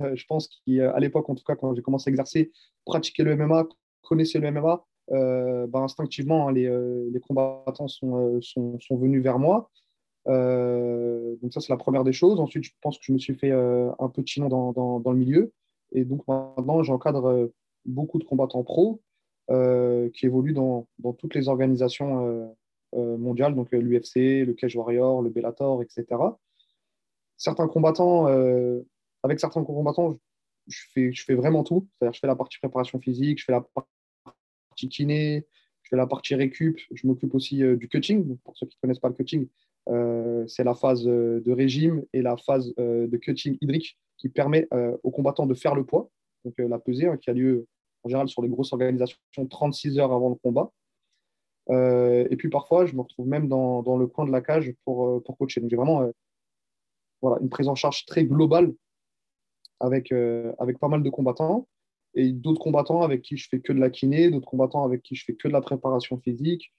[0.00, 2.50] je pense qu'à l'époque, en tout cas, quand j'ai commencé à exercer,
[2.84, 3.66] pratiquer le MMA,
[4.02, 4.84] connaissais le MMA,
[5.68, 9.70] bah, instinctivement, hein, les, combattants sont, sont, venus vers moi.
[10.26, 12.40] donc ça, c'est la première des choses.
[12.40, 15.18] Ensuite, je pense que je me suis fait un petit nom dans, dans, dans, le
[15.18, 15.52] milieu.
[15.92, 17.50] Et donc maintenant, j'encadre
[17.84, 19.02] beaucoup de combattants pros
[19.48, 22.56] qui évoluent dans, dans toutes les organisations
[22.94, 26.06] euh, mondial, donc euh, l'UFC, le Cage Warrior, le Bellator, etc.
[27.36, 28.80] Certains combattants, euh,
[29.22, 30.18] avec certains combattants,
[30.68, 31.88] je fais, je fais vraiment tout.
[31.98, 35.46] C'est-à-dire, je fais la partie préparation physique, je fais la partie kiné,
[35.82, 38.38] je fais la partie récup, je m'occupe aussi du cutting.
[38.38, 39.48] pour ceux qui ne connaissent pas le cutting,
[40.48, 44.68] c'est la phase de régime et la phase de cutting hydrique qui permet
[45.02, 46.10] aux combattants de faire le poids,
[46.44, 47.66] donc la pesée, hein, qui a lieu
[48.04, 49.18] en général sur les grosses organisations
[49.50, 50.72] 36 heures avant le combat.
[51.70, 55.08] Euh, et puis parfois, je me retrouve même dans, le coin de la cage pour,
[55.08, 55.60] euh, coacher.
[55.60, 56.10] Donc j'ai vraiment euh,
[57.22, 58.74] voilà, une prise en charge très globale
[59.80, 61.68] avec, pas mal de combattants
[62.14, 65.14] et d'autres combattants avec qui je fais que de la kiné, d'autres combattants avec qui
[65.14, 66.72] je fais que de la préparation physique.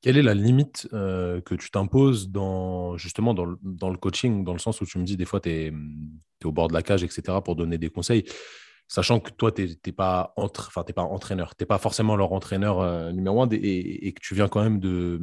[0.00, 4.80] Quelle est la limite que tu t'imposes dans, justement dans le, coaching, dans le sens
[4.80, 5.72] où tu me dis des fois tu es,
[6.44, 8.24] au bord de la cage, etc., pour donner des conseils
[8.88, 13.42] sachant que toi, tu n'es pas, entraîneur, tu n'es pas forcément leur entraîneur euh, numéro
[13.42, 15.20] un et, que tu viens quand même de,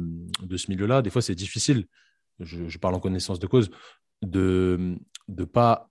[0.56, 1.86] ce milieu-là, des fois, c'est difficile,
[2.38, 3.70] je, parle en connaissance de cause,
[4.22, 4.96] de
[5.28, 5.90] ne pas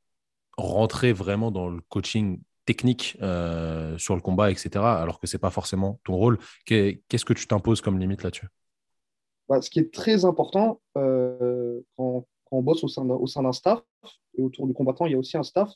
[0.57, 5.41] rentrer vraiment dans le coaching technique euh, sur le combat, etc., alors que ce n'est
[5.41, 6.39] pas forcément ton rôle.
[6.65, 8.47] Qu'est-ce que tu t'imposes comme limite là-dessus?
[9.49, 13.81] Bah, Ce qui est très important euh, quand, on bosse au sein d'un staff,
[14.37, 15.69] et autour du combattant, il y a aussi un staff,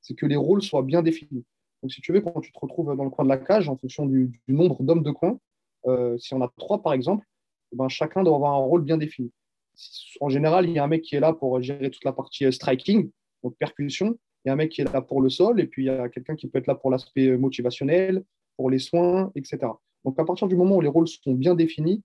[0.00, 1.44] c'est que les rôles soient bien définis.
[1.82, 3.76] Donc, si tu veux, quand tu te retrouves dans le coin de la cage, en
[3.76, 5.38] fonction du, nombre d'hommes de coin,
[5.86, 7.24] euh, si on a trois, par exemple,
[7.72, 9.32] eh ben, chacun doit avoir un rôle bien défini.
[10.20, 12.46] En général, il y a un mec qui est là pour gérer toute la partie
[12.46, 13.10] euh, striking,
[13.44, 14.18] donc percussion.
[14.44, 15.90] Il y a un mec qui est là pour le sol, et puis il y
[15.90, 18.24] a quelqu'un qui peut être là pour l'aspect euh, motivationnel,
[18.56, 19.58] pour les soins, etc.
[20.04, 22.02] Donc, à partir du moment où les rôles sont bien définis,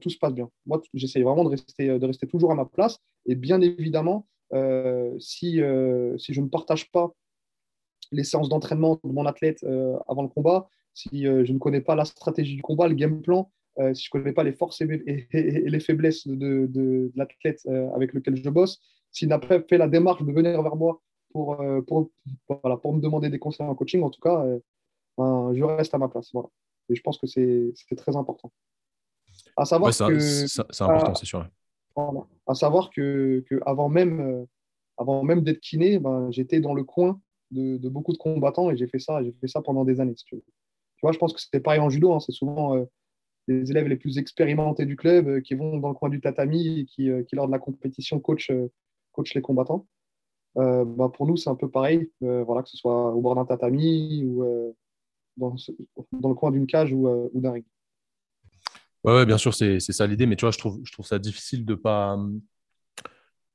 [0.00, 0.48] tout se passe bien.
[0.64, 2.98] Moi, j'essaie vraiment de rester, de rester toujours à ma place.
[3.26, 4.26] Et bien évidemment,
[5.18, 5.60] si,
[6.18, 7.12] si je ne partage pas
[8.12, 11.80] les séances d'entraînement de mon athlète euh, avant le combat, si euh, je ne connais
[11.80, 14.52] pas la stratégie du combat, le game plan, euh, si je ne connais pas les
[14.52, 18.80] forces et, les faiblesses de, l'athlète avec lequel je bosse,
[19.10, 22.10] s'il n'a pas fait la démarche de venir vers moi pour, pour,
[22.62, 24.44] voilà, pour me demander des conseils en coaching, en tout cas,
[25.16, 26.30] ben, je reste à ma place.
[26.32, 26.48] Voilà.
[26.88, 28.50] Et je pense que c'est très important.
[29.56, 31.46] À savoir que c'est important, c'est sûr.
[32.46, 34.46] À savoir que, que avant même,
[34.96, 38.86] avant même d'être kiné, ben, j'étais dans le coin de, beaucoup de combattants et j'ai
[38.86, 40.14] fait ça, j'ai fait ça pendant des années.
[40.14, 40.42] tu,
[41.02, 42.12] vois, je pense que c'était pareil en judo.
[42.12, 42.20] Hein.
[42.20, 42.84] c'est souvent euh,
[43.46, 46.80] les élèves les plus expérimentés du club euh, qui vont dans le coin du tatami
[46.80, 48.52] et qui, euh, qui lors de la compétition coach,
[49.12, 49.86] coach les combattants.
[50.54, 54.24] Bah, pour nous, c'est un peu pareil, voilà, que ce soit au bord d'un tatami
[54.24, 54.74] ou
[55.36, 55.54] dans,
[56.10, 57.64] dans, le coin d'une cage ou, ou d'un ring.
[59.04, 61.18] Ouais, ouais, bien sûr, c'est ça l'idée, mais tu vois, je trouve, je trouve ça
[61.18, 62.16] difficile de pas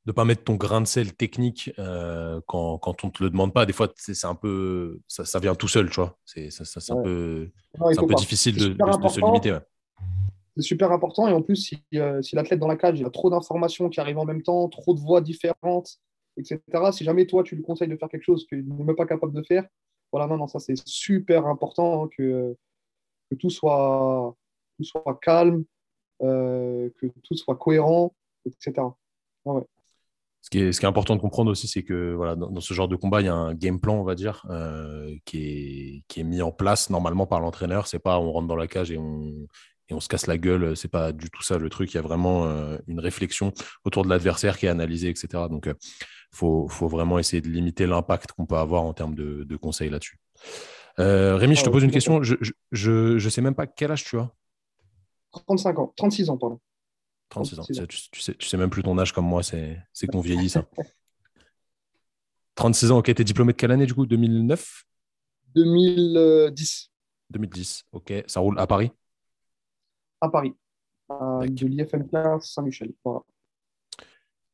[0.06, 3.54] de pas mettre ton grain de sel technique euh, quand, quand on te le demande
[3.54, 3.66] pas.
[3.66, 6.18] Des fois, c'est un peu ça, ça, vient tout seul, tu vois.
[6.26, 6.50] C'est
[6.90, 9.58] un peu, un peu difficile de, de, se limiter.
[10.58, 11.28] C'est super important.
[11.28, 14.00] Et en plus, si, euh, si l'athlète dans la cage, il a trop d'informations qui
[14.00, 15.98] arrivent en même temps, trop de voix différentes,
[16.38, 16.60] etc.
[16.92, 19.34] Si jamais toi, tu lui conseilles de faire quelque chose qu'il n'est même pas capable
[19.34, 19.66] de faire,
[20.12, 22.56] voilà, non, non, ça c'est super important hein, que,
[23.32, 24.36] que tout soit,
[24.84, 25.64] tout soit calme,
[26.22, 28.14] euh, que tout soit cohérent,
[28.46, 28.74] etc.
[29.46, 29.64] ouais
[30.42, 33.22] ce qui, est, important de comprendre aussi, c'est que voilà, dans, ce genre de combat,
[33.22, 36.90] il y a un game plan, on va dire, euh, qui, est, mis en place
[36.90, 37.88] normalement par l'entraîneur.
[37.88, 39.48] C'est pas on rentre dans la cage et on,
[39.90, 40.76] on se casse la gueule.
[40.76, 41.94] C'est pas du tout ça le truc.
[41.94, 43.54] Il y a vraiment euh, une réflexion
[43.86, 45.46] autour de l'adversaire qui est analysée, etc.
[45.50, 45.76] Donc, il
[46.30, 50.18] faut, vraiment essayer de limiter l'impact qu'on peut avoir en termes de, conseils là-dessus.
[50.98, 52.22] Rémi, je te ah pose une question.
[52.22, 54.30] Je ne sais même pas quel âge tu as.
[55.34, 56.60] 35 ans, 36 ans, pardon.
[57.30, 57.64] 36 ans.
[57.64, 60.66] Tu, sais, tu sais même plus ton âge comme moi, c'est qu'on vieillit ça.
[62.56, 63.14] 36 ans, ok.
[63.14, 64.06] T'es diplômé de quelle année du coup?
[64.06, 64.86] 2009
[65.56, 66.92] 2010.
[67.30, 68.24] 2010, ok.
[68.28, 68.92] Ça roule à Paris?
[70.22, 70.56] À Paris,
[71.10, 72.94] à, de l'IFMK Saint-Michel.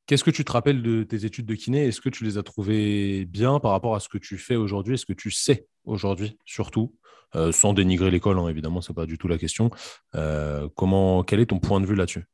[0.09, 1.85] Qu'est-ce que tu te rappelles de tes études de kiné?
[1.85, 4.95] Est-ce que tu les as trouvées bien par rapport à ce que tu fais aujourd'hui?
[4.95, 6.95] Est-ce que tu sais aujourd'hui, surtout
[7.35, 9.69] euh, Sans dénigrer l'école, hein, évidemment, ce n'est pas du tout la question.
[10.15, 12.25] Euh, comment, quel est ton point de vue là-dessus?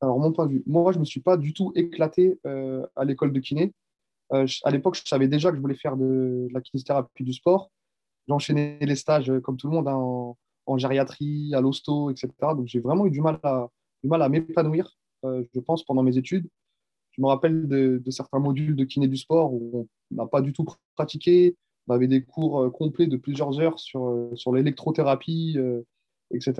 [0.00, 2.86] Alors, mon point de vue, moi, je ne me suis pas du tout éclaté euh,
[2.94, 3.74] à l'école de kiné.
[4.30, 7.72] à l'époque, je savais déjà que je voulais faire de, la kinésithérapie du sport.
[8.28, 12.30] J'enchaînais les stages, comme tout le monde, hein, en, gériatrie, à l'hosto, etc.
[12.40, 16.48] Donc, j'ai vraiment eu du mal à, m'épanouir je pense, pendant mes études.
[17.16, 20.52] Je me rappelle de, certains modules de kiné du sport où on n'a pas du
[20.52, 21.56] tout pratiqué.
[21.88, 25.56] On avait des cours euh, complets de plusieurs heures sur, euh, sur l'électrothérapie,
[26.30, 26.54] etc.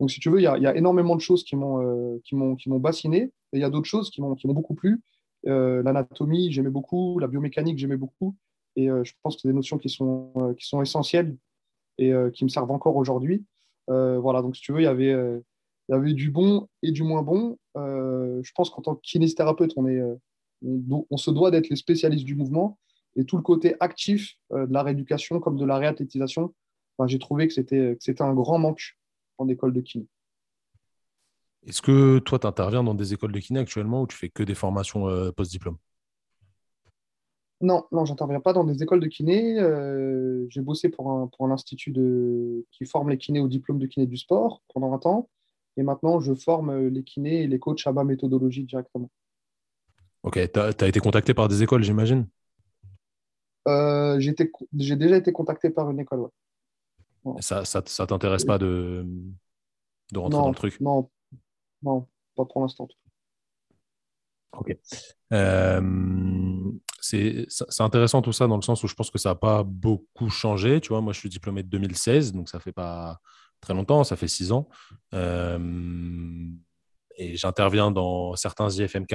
[0.00, 3.30] Donc, si tu veux, il y, a, énormément de choses qui m'ont m'ont bassiné.
[3.52, 5.00] Et il y a d'autres choses qui m'ont beaucoup plu.
[5.44, 7.18] L'anatomie, j'aimais beaucoup.
[7.20, 8.34] La biomécanique, j'aimais beaucoup.
[8.74, 11.36] Et je pense que c'est des notions qui sont, qui sont essentielles
[11.98, 13.44] et qui me servent encore aujourd'hui.
[13.86, 15.14] voilà, donc si tu veux, il y avait,
[15.92, 17.58] il y avait du bon et du moins bon.
[17.76, 20.16] Euh, je pense qu'en tant que kinésithérapeute, on, est, euh,
[20.62, 22.78] on, se doit d'être les spécialistes du mouvement.
[23.14, 26.54] Et tout le côté actif euh, de la rééducation comme de la réathlétisation,
[27.06, 28.96] j'ai trouvé que c'était un grand manque
[29.36, 30.06] en école de kiné.
[31.66, 34.42] Est-ce que toi, tu interviens dans des écoles de kiné actuellement ou tu fais que
[34.44, 35.76] des formations post-diplôme?
[37.60, 39.56] Non, non, j'interviens pas dans des écoles de kiné.
[40.48, 43.86] J'ai bossé pour un, pour un institut de, qui forme les kinés au diplôme de
[43.86, 45.28] kiné du sport pendant un temps.
[45.76, 49.10] Et maintenant, je forme euh, les kinés et les coachs à ma méthodologie directement.
[50.22, 52.28] Ok, tu as, été contacté par des écoles, j'imagine?
[53.68, 57.40] Euh, J'ai déjà été contacté par une école, ouais.
[57.40, 59.06] Ça ne t'intéresse pas de,
[60.12, 60.80] de rentrer dans le truc?
[60.80, 61.08] Non,
[61.82, 62.88] non pas pour l'instant.
[64.52, 64.76] Ok.
[65.32, 67.46] Euh, c'est
[67.78, 70.80] intéressant tout ça dans le sens où je pense que ça n'a pas beaucoup changé.
[70.80, 73.18] Tu vois, moi, je suis diplômé de 2016, donc ça fait pas
[73.62, 74.68] très longtemps, ça fait six ans.
[75.14, 75.58] Euh,
[77.16, 79.14] et j'interviens dans certains IFMK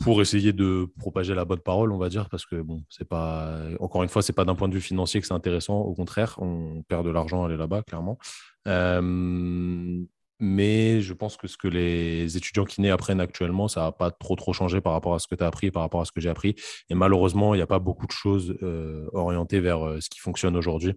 [0.00, 3.60] pour essayer de propager la bonne parole, on va dire, parce que bon, c'est pas,
[3.78, 5.78] encore une fois, c'est pas d'un point de vue financier que c'est intéressant.
[5.78, 8.18] Au contraire, on perd de l'argent à aller là-bas, clairement.
[8.66, 10.04] Euh,
[10.40, 14.34] mais je pense que ce que les étudiants kinés apprennent actuellement, ça n'a pas trop
[14.34, 16.20] trop changé par rapport à ce que tu as appris, par rapport à ce que
[16.20, 16.56] j'ai appris.
[16.90, 20.56] Et malheureusement, il n'y a pas beaucoup de choses euh, orientées vers ce qui fonctionne
[20.56, 20.94] aujourd'hui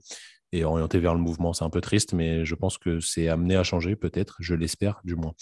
[0.52, 1.54] et orienté vers le mouvement.
[1.54, 5.02] C'est un peu triste, mais je pense que c'est amené à changer, peut-être, je l'espère
[5.04, 5.34] du moins.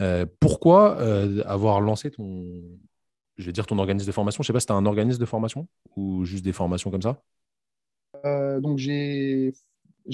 [0.00, 2.44] Euh, pourquoi euh, avoir lancé ton,
[3.36, 4.42] je vais dire ton organisme de formation?
[4.42, 6.90] Je ne sais pas si tu as un organisme de formation ou juste des formations
[6.90, 7.22] comme ça
[8.24, 9.52] euh, Donc, j'ai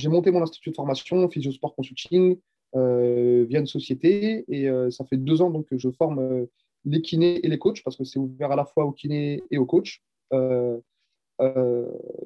[0.06, 2.38] monté mon institut de formation, Physiosport Consulting,
[2.74, 6.46] via une société, et ça fait deux ans donc, que je forme
[6.84, 9.58] les kinés et les coachs, parce que c'est ouvert à la fois aux kinés et
[9.58, 10.00] aux coachs.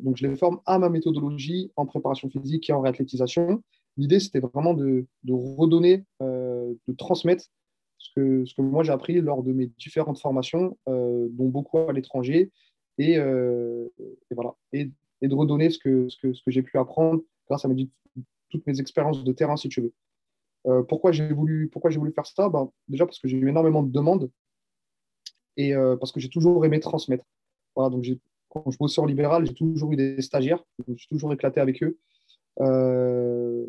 [0.03, 3.63] Donc, je les forme à ma méthodologie en préparation physique et en réathlétisation.
[3.97, 7.45] L'idée, c'était vraiment de, redonner, euh, de transmettre
[7.99, 11.79] ce que, ce que moi j'ai appris lors de mes différentes formations, euh, dont beaucoup
[11.79, 12.53] à l'étranger,
[12.99, 13.19] et,
[14.31, 14.91] voilà, et,
[15.23, 17.69] de redonner ce que, ce que, j'ai pu apprendre grâce à
[18.51, 20.85] toutes mes expériences de terrain, si tu veux.
[20.85, 22.49] pourquoi j'ai voulu, voulu faire ça?
[22.49, 24.31] Ben, Déjà parce que j'ai eu énormément de demandes
[25.57, 27.25] et parce que j'ai toujours aimé transmettre.
[27.75, 28.19] Voilà, donc j'ai
[28.63, 30.63] quand je bossais en libéral, j'ai toujours eu des stagiaires.
[30.89, 31.99] Je suis toujours éclaté avec eux.
[32.61, 33.65] Euh,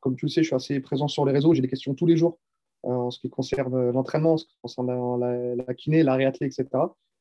[0.00, 1.54] comme tu le sais, je suis assez présent sur les réseaux.
[1.54, 2.38] J'ai des questions tous les jours
[2.84, 5.20] euh, en ce qui concerne l'entraînement, en ce qui concerne
[5.66, 6.66] la, kiné, la réathlée, etc.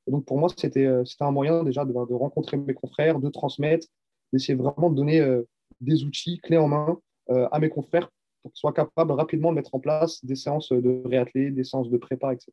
[0.08, 3.88] Et donc, pour moi, c'était euh, un moyen déjà de, rencontrer mes confrères, de transmettre,
[4.32, 5.41] d'essayer vraiment de donner
[5.82, 8.10] des outils clés en main à mes confrères
[8.41, 11.89] pour qu'ils soient capables rapidement de mettre en place des séances de réathlée, des séances
[11.89, 12.52] de prépa, etc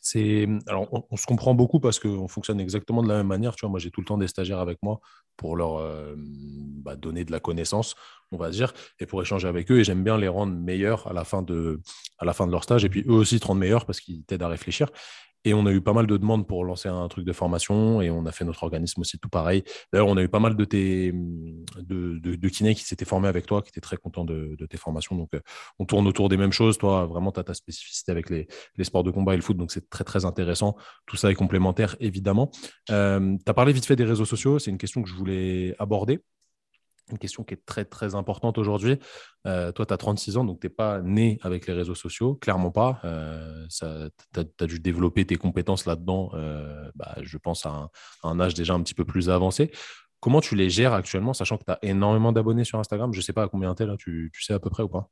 [0.00, 3.54] c'est alors on, se comprend beaucoup parce qu'on fonctionne exactement de la même manière.
[3.54, 5.00] Tu vois, moi j'ai tout le temps des stagiaires avec moi
[5.36, 7.94] pour leur euh, bah, donner de la connaissance,
[8.32, 9.78] on va dire, et pour échanger avec eux.
[9.78, 11.80] Et j'aime bien les rendre meilleurs à la fin de
[12.18, 14.24] à la fin de leur stage, et puis eux aussi te rendre meilleurs parce qu'ils
[14.24, 14.88] t'aident à réfléchir.
[15.44, 18.10] Et on a eu pas mal de demandes pour lancer un truc de formation et
[18.10, 19.64] on a fait notre organisme aussi tout pareil.
[19.92, 23.46] D'ailleurs, on a eu pas mal de, tes, de, de, kinés qui s'étaient formés avec
[23.46, 25.16] toi, qui étaient très contents de, tes formations.
[25.16, 25.40] Donc, euh,
[25.78, 26.78] on tourne autour des mêmes choses.
[26.78, 28.46] Toi, vraiment, tu as ta spécificité avec les,
[28.82, 29.56] sports de combat et le foot.
[29.56, 30.76] Donc, c'est très, très intéressant.
[31.06, 32.50] Tout ça est complémentaire, évidemment.
[32.90, 34.58] Euh, tu as parlé vite fait des réseaux sociaux.
[34.58, 36.20] C'est une question que je voulais aborder
[37.12, 38.98] une question qui est très très importante aujourd'hui.
[39.46, 42.34] Euh, toi, tu as 36 ans, donc tu n'es pas né avec les réseaux sociaux,
[42.34, 43.00] clairement pas.
[43.04, 47.90] Euh, tu as, dû développer tes compétences là-dedans, euh, bah, je pense, à
[48.22, 49.70] un, âge déjà un petit peu plus avancé.
[50.20, 53.12] Comment tu les gères actuellement, sachant que tu as énormément d'abonnés sur Instagram?
[53.12, 54.88] Je ne sais pas à combien tu es là, tu, sais à peu près ou
[54.88, 55.08] pas?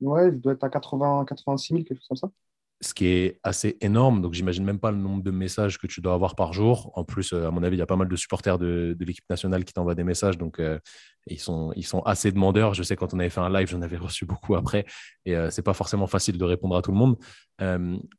[0.00, 2.30] Ouais, je dois être à 80, 86 000, quelque chose comme ça.
[2.80, 4.20] Ce qui est assez énorme.
[4.20, 6.90] Donc, j'imagine même pas le nombre de messages que tu dois avoir par jour.
[6.94, 9.28] En plus, euh, à mon avis, il y a pas mal de supporters de, l'équipe
[9.30, 10.36] nationale qui t'envoient des messages.
[10.36, 10.78] Donc, euh,
[11.26, 12.74] ils, sont, ils sont assez demandeurs.
[12.74, 14.84] Je sais, quand on avait fait un live, j'en avais reçu beaucoup après.
[15.24, 17.16] Et euh, c'est pas forcément facile de répondre à tout le monde.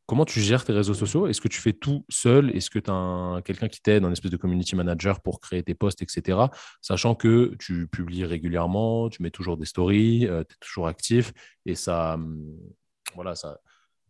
[0.05, 1.27] comment tu gères tes réseaux sociaux?
[1.27, 2.55] Est-ce que tu fais tout seul?
[2.55, 5.75] Est-ce que tu as quelqu'un qui t'aide, un espèce de community manager pour créer tes
[5.75, 6.39] posts, etc.
[6.81, 11.33] Sachant que tu publies régulièrement, tu mets toujours des stories, tu es toujours actif.
[11.65, 12.57] Et ça, hum,
[13.15, 13.59] voilà, ça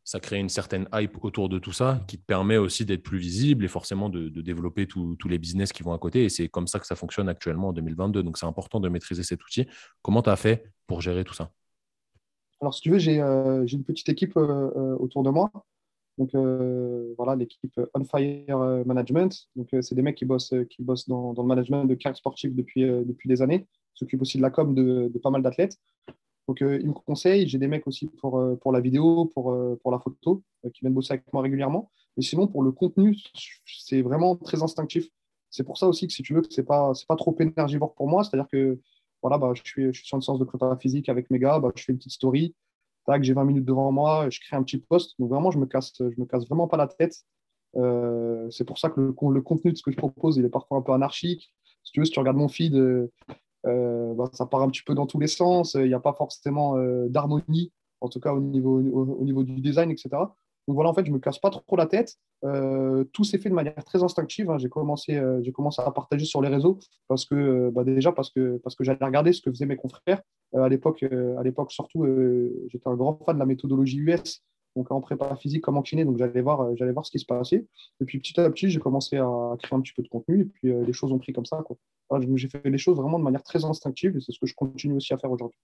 [0.06, 3.18] ça crée une certaine hype autour de tout ça qui te permet aussi d'être plus
[3.18, 6.26] visible et forcément de, développer tous les business qui vont à côté.
[6.26, 8.22] Et c'est comme ça que ça fonctionne actuellement en 2022.
[8.22, 9.68] Donc, c'est important de maîtriser cet outil.
[10.04, 11.52] Comment tu as fait pour gérer tout ça?
[12.62, 15.52] Alors, si tu veux, j'ai euh, une petite équipe euh, euh, autour de moi.
[16.20, 16.30] Donc,
[17.18, 19.50] voilà, l'équipe On Fire Management.
[19.56, 20.54] Donc, c'est des mecs qui bossent,
[21.08, 22.86] dans, le management de cartes sportives depuis,
[23.26, 23.68] des années.
[23.96, 25.78] S'occupent aussi de la com de pas mal d'athlètes.
[26.48, 27.48] Donc, euh, ils me conseillent.
[27.48, 30.82] J'ai des mecs aussi pour, euh, pour la vidéo, pour, euh, pour la photo, qui
[30.82, 31.92] viennent bosser avec moi régulièrement.
[32.18, 33.18] Mais sinon, pour le contenu,
[33.66, 35.08] c'est vraiment très instinctif.
[35.50, 38.24] C'est pour ça aussi que si tu veux, ce n'est pas, trop énergivore pour moi.
[38.24, 38.80] C'est-à-dire que
[39.22, 41.60] voilà, bah, je, suis, je suis sur une séance de préparation physique avec mes gars,
[41.60, 42.56] bah, je fais une petite story.
[43.06, 45.16] Tac, j'ai 20 minutes devant moi, je crée un petit post.
[45.20, 47.24] Donc vraiment, je me me casse vraiment pas la tête.
[48.52, 50.78] c'est pour ça que le, le, contenu de ce que je propose, il est parfois
[50.78, 51.52] un peu anarchique.
[51.86, 53.12] Si tu veux, si tu regardes mon feed, euh,
[53.66, 55.76] bah, ça part un petit peu dans tous les sens.
[55.76, 59.60] Il n'y a pas forcément euh, d'harmonie, en tout cas au niveau, au, niveau du
[59.62, 60.10] design, etc.
[60.68, 62.16] Donc voilà, en fait, je ne me casse pas trop la tête.
[62.44, 64.50] Euh, tout s'est fait de manière très instinctive.
[64.50, 64.58] Hein.
[64.58, 68.58] J'ai commencé, j'ai commencé à partager sur les réseaux parce que, bah, déjà parce que,
[68.58, 70.22] parce que j'allais regarder ce que faisaient mes confrères.
[70.54, 72.06] à l'époque, à l'époque surtout,
[72.68, 74.42] j'étais un grand fan de la méthodologie US
[74.76, 76.06] donc en prépa physique comme en kiné.
[76.06, 77.66] Donc j'allais voir, euh, j'allais voir ce qui se passait.
[78.02, 79.28] Et puis petit à petit, j'ai commencé à
[79.62, 80.42] créer un petit peu de contenu.
[80.42, 81.64] Et puis euh, les choses ont pris comme ça.
[81.66, 81.78] Quoi.
[82.36, 84.96] j'ai fait les choses vraiment de manière très instinctive et c'est ce que je continue
[84.96, 85.60] aussi à faire aujourd'hui.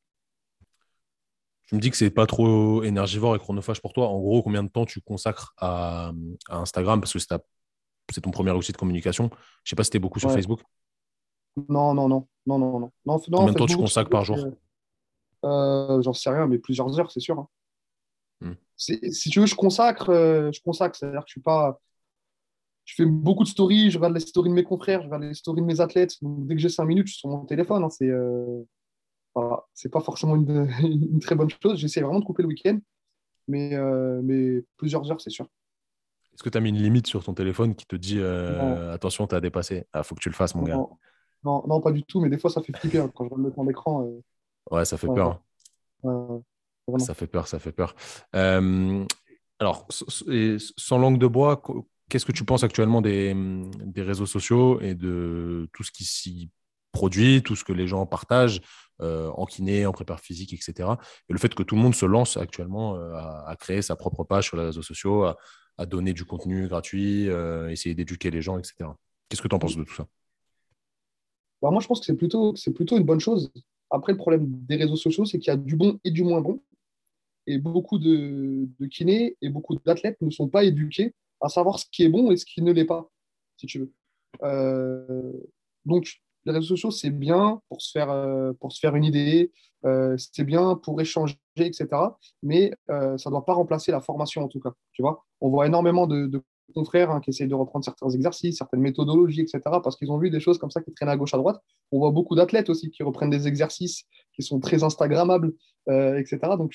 [1.68, 4.10] Tu me dis que c'est pas trop énergivore et chronophage pour toi.
[4.10, 6.12] En gros, combien de temps tu consacres à,
[6.50, 7.00] Instagram?
[7.00, 9.30] Parce que c'est ton premier outil de communication.
[9.64, 10.62] Je sais pas si tu es beaucoup sur Facebook.
[11.70, 12.28] Non, non, non.
[12.46, 12.92] non, non, non.
[13.06, 14.38] non combien de temps tu consacres par jour?
[15.46, 17.40] euh, J'en sais rien, mais plusieurs heures, c'est sûr.
[17.40, 17.48] Hein.
[18.42, 18.54] Hmm.
[18.76, 20.96] Si tu veux, je consacre, euh, je consacre.
[20.96, 21.80] C'est-à-dire que je suis pas.
[22.84, 25.36] Je fais beaucoup de stories, je regarde les stories de mes confrères, je regarde les
[25.36, 26.16] stories de mes athlètes.
[26.22, 27.84] dès que j'ai cinq minutes, je suis sur mon téléphone.
[27.84, 28.64] Hein, c'est euh,
[29.36, 31.78] pas forcément une, très bonne chose.
[31.78, 32.80] J'essaie vraiment de couper le week-end,
[33.48, 35.46] mais, euh, mais plusieurs heures, c'est sûr.
[36.34, 39.36] Est-ce que tu as mis une limite sur ton téléphone qui te dit attention, tu
[39.36, 39.76] as dépassé?
[39.76, 40.80] Il ah, faut que tu le fasses, mon gars
[41.44, 43.48] non, non, pas du tout, mais des fois, ça fait flipper hein, quand je regarde
[43.48, 44.08] le temps d'écran.
[44.70, 45.42] Ouais, ça fait peur.
[46.04, 46.44] Hein.
[47.00, 47.96] Ça fait peur, ça fait peur.
[48.36, 49.06] Euh,
[49.60, 51.62] alors, sans langue de bois,
[52.10, 53.36] qu'est-ce que tu penses actuellement des,
[53.98, 56.50] réseaux sociaux et de tout ce qui s'y
[56.92, 58.62] produit, tout ce que les gens partagent
[59.02, 60.90] euh, en kiné, en préparation physique, etc.
[61.30, 64.24] Et le fait que tout le monde se lance actuellement euh, à, créer sa propre
[64.24, 65.38] page sur les réseaux sociaux, à,
[65.88, 67.28] donner du contenu gratuit,
[67.70, 68.90] essayer d'éduquer les gens, etc.
[69.30, 70.06] Qu'est-ce que tu en penses de tout ça?
[71.60, 73.52] Bah, Moi, je pense que c'est plutôt, plutôt une bonne chose.
[73.90, 76.42] Après, le problème des réseaux sociaux, c'est qu'il y a du bon et du moins
[76.42, 76.62] bon
[77.48, 82.04] et beaucoup de, kinés et beaucoup d'athlètes ne sont pas éduqués à savoir ce qui
[82.04, 83.10] est bon et ce qui ne l'est pas,
[83.58, 83.92] si tu veux.
[84.44, 85.34] Euh,
[85.86, 89.52] donc, les réseaux sociaux, c'est bien pour se faire, euh, pour se faire une idée,
[89.86, 91.88] euh, c'est bien pour échanger, etc.
[92.44, 94.74] Mais ça ne doit pas remplacer la formation, en tout cas.
[94.94, 96.42] Tu vois On voit énormément de,
[96.74, 100.30] confrères hein, qui essayent de reprendre certains exercices, certaines méthodologies, etc., parce qu'ils ont vu
[100.30, 101.60] des choses comme ça qui traînent à gauche, à droite.
[101.92, 105.54] On voit beaucoup d'athlètes aussi qui reprennent des exercices qui sont très Instagrammables,
[105.88, 106.40] etc.
[106.58, 106.74] Donc,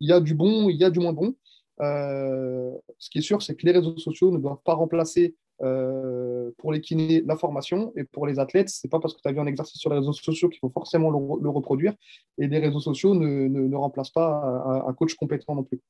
[0.00, 1.34] il y a du bon, il y a du moins bon.
[1.80, 6.50] Euh, ce qui est sûr, c'est que les réseaux sociaux ne doivent pas remplacer euh,
[6.58, 9.32] pour les kinés la formation et pour les athlètes, c'est pas parce que tu as
[9.32, 11.94] vu un exercice sur les réseaux sociaux qu'il faut forcément le, reproduire
[12.38, 15.80] et les réseaux sociaux ne, ne, remplacent pas un, coach compétent non plus.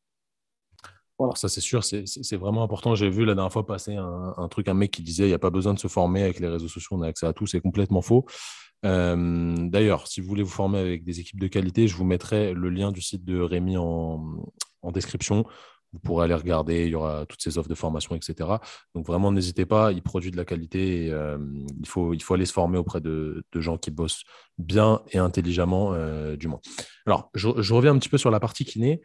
[1.18, 1.34] Voilà.
[1.34, 2.94] ça, c'est sûr, c'est vraiment important.
[2.94, 5.38] J'ai vu la dernière fois passer un, truc, un mec qui disait il n'y a
[5.38, 7.46] pas besoin de se former avec les réseaux sociaux, on a accès à tout.
[7.46, 8.26] C'est complètement faux.
[8.82, 12.68] D'ailleurs, si vous voulez vous former avec des équipes de qualité, je vous mettrai le
[12.68, 14.42] lien du site de Rémi en,
[14.92, 15.44] description.
[15.92, 18.50] Vous pourrez aller regarder, il y aura toutes ces offres de formation, etc.
[18.94, 22.52] Donc vraiment, n'hésitez pas, il produit de la qualité il, faut, il faut aller se
[22.52, 24.22] former auprès de, gens qui bossent
[24.58, 25.94] bien et intelligemment,
[26.36, 26.60] du moins.
[27.06, 29.00] Alors, je, reviens un petit peu sur la partie kiné.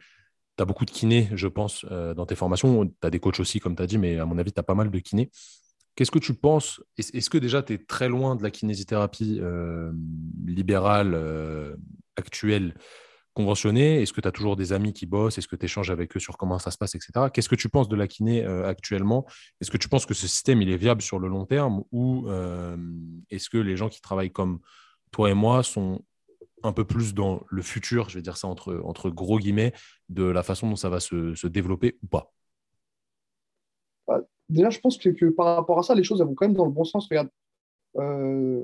[0.56, 2.86] Tu as beaucoup de kiné, je pense, dans tes formations.
[2.86, 4.62] Tu as des coachs aussi, comme tu as dit, mais à mon avis, tu as
[4.62, 5.30] pas mal de kiné.
[5.94, 6.80] Qu'est-ce que tu penses?
[6.96, 9.92] Est-ce que déjà tu es très loin de la kinésithérapie euh,
[10.46, 11.76] libérale euh,
[12.16, 12.74] actuelle
[13.34, 14.00] conventionnée?
[14.00, 15.36] Est-ce que tu as toujours des amis qui bossent?
[15.36, 17.26] Est-ce que tu échanges avec eux sur comment ça se passe, etc.
[17.32, 19.26] Qu'est-ce que tu penses de la kiné euh, actuellement?
[19.60, 21.82] Est-ce que tu penses que ce système il est viable sur le long terme?
[21.92, 22.26] Ou
[23.28, 24.60] est-ce que les gens qui travaillent comme
[25.10, 26.02] toi et moi sont
[26.64, 29.72] un peu plus dans le futur, je vais dire ça entre, entre gros guillemets,
[30.08, 32.32] de la façon dont ça va se, se développer ou pas
[34.52, 36.70] déjà, je pense que, par rapport à ça, les choses vont quand même dans le
[36.70, 37.08] bon sens.
[37.08, 37.28] Regarde,
[37.98, 38.62] euh,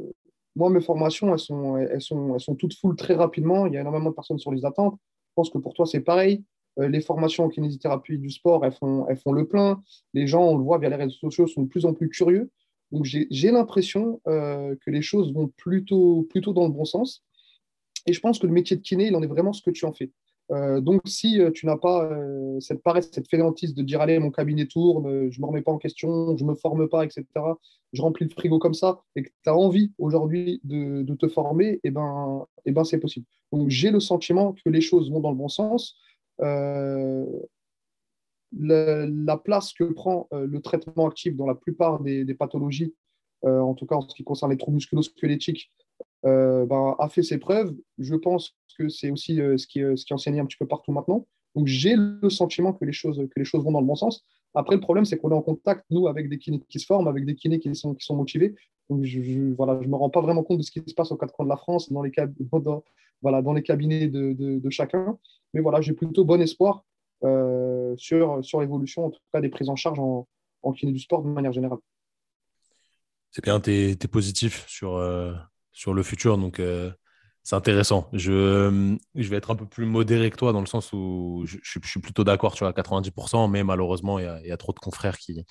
[0.54, 3.66] moi, mes formations, elles sont, elles, sont, elles sont toutes full très rapidement.
[3.66, 4.96] Il y a énormément de personnes sur les attentes.
[5.28, 6.44] Je pense que pour toi, c'est pareil.
[6.78, 9.82] Euh, les formations en kinésithérapie du sport, elles font, elles font le plein.
[10.14, 12.50] Les gens, on le voit via les réseaux sociaux, sont de plus en plus curieux.
[12.90, 17.22] Donc, j'ai l'impression euh, que les choses vont plutôt, plutôt dans le bon sens.
[18.08, 19.84] Et je pense que le métier de kiné, il en est vraiment ce que tu
[19.84, 20.10] en fais.
[20.50, 22.10] Euh, donc, si tu n'as pas
[22.58, 25.72] cette paresse, cette fainéantise de dire allez, mon cabinet tourne, je ne me remets pas
[25.72, 27.24] en question, je ne me forme pas, etc.,
[27.92, 31.66] je remplis le frigo comme ça, et que tu as envie aujourd'hui de, te former,
[31.66, 33.26] et eh ben, et eh ben, c'est possible.
[33.52, 35.96] Donc, j'ai le sentiment que les choses vont dans le bon sens.
[36.40, 37.26] Euh,
[38.56, 42.94] la, place que prend euh, le traitement actif dans la plupart des, pathologies,
[43.44, 45.70] euh, en tout cas en ce qui concerne les troubles musculo-squelettiques,
[46.22, 47.74] ben, a fait ses preuves.
[47.98, 50.92] Je pense que c'est aussi ce, qui, ce qui est enseigné un petit peu partout
[50.92, 51.26] maintenant.
[51.54, 53.18] Donc j'ai le sentiment que les, choses,
[53.52, 54.24] vont dans le bon sens.
[54.54, 57.08] Après, le problème, c'est qu'on est en contact, nous, avec des kinés qui se forment,
[57.08, 58.54] avec des kinés qui sont, motivés.
[58.88, 61.32] Donc je ne me rends pas vraiment compte de ce qui se passe aux quatre
[61.32, 62.12] coins de la France, dans les,
[62.52, 62.84] dans,
[63.22, 65.18] voilà, dans les cabinets de, chacun.
[65.54, 66.84] Mais voilà, j'ai plutôt bon espoir
[67.24, 70.28] euh, sur, l'évolution, en tout cas des prises en charge en,
[70.62, 71.78] en kiné du sport de manière générale.
[73.30, 75.32] C'est bien, tu es, positif sur, euh,
[75.78, 76.90] sur le futur, donc euh,
[77.44, 78.08] c'est intéressant.
[78.12, 81.58] Je, je vais être un peu plus modéré que toi dans le sens où je,
[81.62, 85.44] suis plutôt d'accord vois, à 90%, mais malheureusement, il y, a, trop de confrères qui,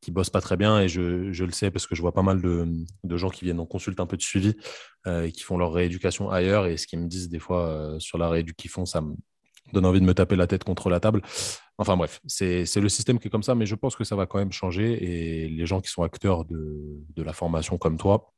[0.00, 2.40] qui bossent pas très bien et je, le sais parce que je vois pas mal
[2.40, 4.54] de, gens qui viennent en consulte un peu de suivi
[5.06, 8.30] et qui font leur rééducation ailleurs et ce qu'ils me disent des fois sur la
[8.30, 9.14] rééducation qu'ils font, ça me,
[9.74, 11.20] donne envie de me taper la tête contre la table.
[11.76, 14.24] Enfin bref, c'est le système qui est comme ça, mais je pense que ça va
[14.24, 18.32] quand même changer et les gens qui sont acteurs de la formation comme toi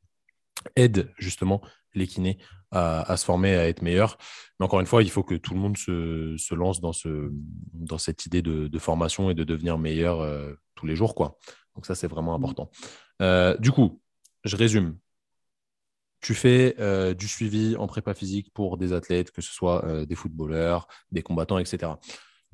[0.75, 1.61] aident justement
[1.93, 2.37] les kinés
[2.71, 4.17] à, se former, à être meilleurs.
[4.59, 7.31] Mais encore une fois, il faut que tout le monde se, se lance dans, ce,
[7.73, 11.15] dans cette idée de, de, formation et de devenir meilleur euh, tous les jours.
[11.15, 11.37] Quoi.
[11.75, 12.41] Donc ça, c'est vraiment mmh.
[12.41, 12.71] important.
[13.21, 14.01] Euh, du coup,
[14.43, 14.97] je résume
[16.21, 20.15] tu fais euh, du suivi en prépa physique pour des athlètes, que ce soit des
[20.15, 21.93] footballeurs, des combattants, etc.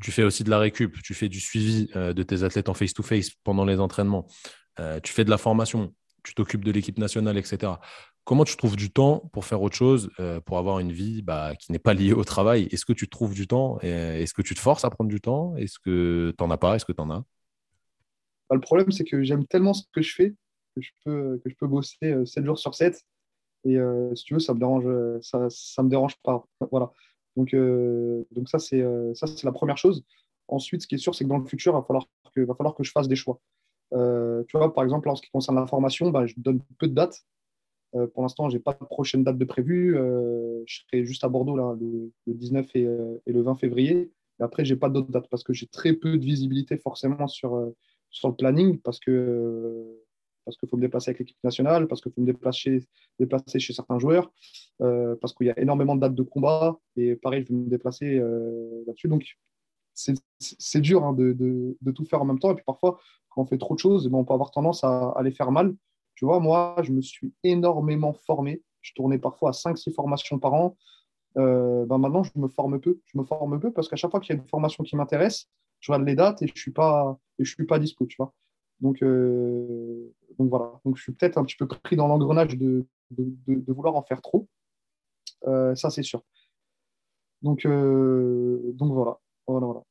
[0.03, 3.32] Tu fais aussi de la récup, tu fais du suivi de tes athlètes en face-to-face
[3.43, 4.28] pendant les entraînements,
[5.01, 5.95] tu fais de la formation,
[6.28, 7.73] tu t'occupes de l'équipe nationale, etc.
[8.23, 10.09] Comment tu trouves du temps pour faire autre chose,
[10.45, 12.67] pour avoir une vie bah, qui n'est pas liée au travail?
[12.71, 15.55] Est-ce que tu trouves du temps Est-ce que tu te forces à prendre du temps?
[15.57, 16.76] Est-ce que tu n'en as pas?
[16.76, 17.23] Est-ce que tu en as?
[18.49, 20.34] Bah, Le problème, c'est que j'aime tellement ce que je fais
[20.76, 20.82] que
[21.45, 23.01] je peux, bosser 7 jours sur 7
[23.65, 26.45] et euh, si tu veux, ça me me dérange pas.
[26.71, 26.91] Voilà.
[27.36, 29.13] Donc, euh, ça, c'est euh,
[29.43, 30.03] la première chose.
[30.47, 32.91] Ensuite, ce qui est sûr, c'est que dans le futur, il va falloir que je
[32.91, 33.39] fasse des choix.
[33.91, 36.93] Tu vois, par exemple, en ce qui concerne la formation, bah, je donne peu de
[36.93, 37.25] dates.
[38.13, 39.95] pour l'instant, je n'ai pas de prochaine date de prévue.
[39.95, 44.11] je serai juste à Bordeaux là, le, 19 et, le 20 février.
[44.39, 47.27] Et après, je n'ai pas d'autres dates parce que j'ai très peu de visibilité forcément
[47.27, 47.71] sur,
[48.09, 50.01] sur le planning parce que
[50.45, 52.88] parce qu'il faut me déplacer avec l'équipe nationale, parce qu'il faut me déplacer,
[53.19, 54.31] déplacer chez certains joueurs,
[54.81, 57.69] euh, parce qu'il y a énormément de dates de combat, et pareil, je vais me
[57.69, 59.07] déplacer euh, là-dessus.
[59.07, 59.25] Donc,
[59.93, 62.99] c'est dur hein, de, de, de, tout faire en même temps, et puis parfois,
[63.36, 65.75] quand on fait trop de choses, on peut avoir tendance à, les faire mal.
[66.15, 68.63] Tu vois, moi, je me suis énormément formé.
[68.81, 70.77] Je tournais parfois à 5-6 formations par an.
[71.38, 73.01] Euh, ben maintenant, je me forme peu.
[73.05, 75.49] Je me forme peu parce qu'à chaque fois qu'il y a une formation qui m'intéresse,
[75.81, 78.15] je regarde les dates et je ne suis pas, et je suis pas dispo, tu
[78.17, 78.33] vois.
[78.79, 80.79] Donc, euh, donc voilà.
[80.86, 82.86] Donc je suis peut-être un petit peu pris dans l'engrenage de,
[83.67, 84.47] vouloir en faire trop.
[85.47, 86.23] Euh, ça, c'est sûr.
[87.41, 89.19] Donc, donc voilà.
[89.45, 89.83] voilà, voilà.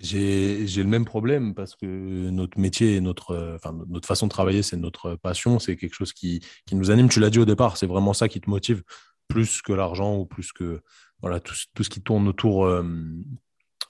[0.00, 1.86] J'ai le même problème parce que
[2.30, 6.40] notre métier, notre, enfin, notre façon de travailler, c'est notre passion, c'est quelque chose qui,
[6.66, 7.08] qui, nous anime.
[7.08, 8.82] Tu l'as dit au départ, c'est vraiment ça qui te motive
[9.28, 10.80] plus que l'argent ou plus que
[11.20, 12.66] voilà, tout, tout, ce qui tourne autour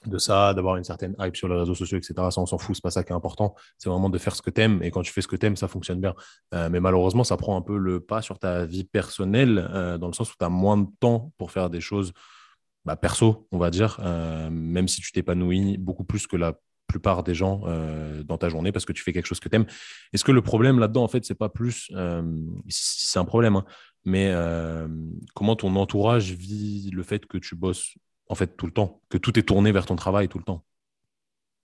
[0.05, 2.13] de ça, d'avoir une certaine hype sur les réseaux sociaux, etc.
[2.31, 3.55] Ça, on s'en fout, c'est pas ça qui est important.
[3.77, 4.81] C'est vraiment de faire ce que tu aimes.
[4.81, 6.15] Et quand tu fais ce que tu aimes, ça fonctionne bien.
[6.53, 10.07] Euh, mais malheureusement, ça prend un peu le pas sur ta vie personnelle, euh, dans
[10.07, 12.13] le sens où tu as moins de temps pour faire des choses
[12.85, 17.23] bah, perso, on va dire, euh, même si tu t'épanouis beaucoup plus que la plupart
[17.23, 17.61] des gens
[18.25, 19.65] dans ta journée parce que tu fais quelque chose que tu aimes.
[20.11, 21.89] Est-ce que le problème là-dedans, en fait, c'est pas plus,
[22.67, 23.63] c'est un problème, hein,
[24.03, 24.29] mais
[25.33, 27.95] comment ton entourage vit le fait que tu bosses
[28.31, 30.63] en fait, tout le temps, que tout est tourné vers ton travail tout le temps?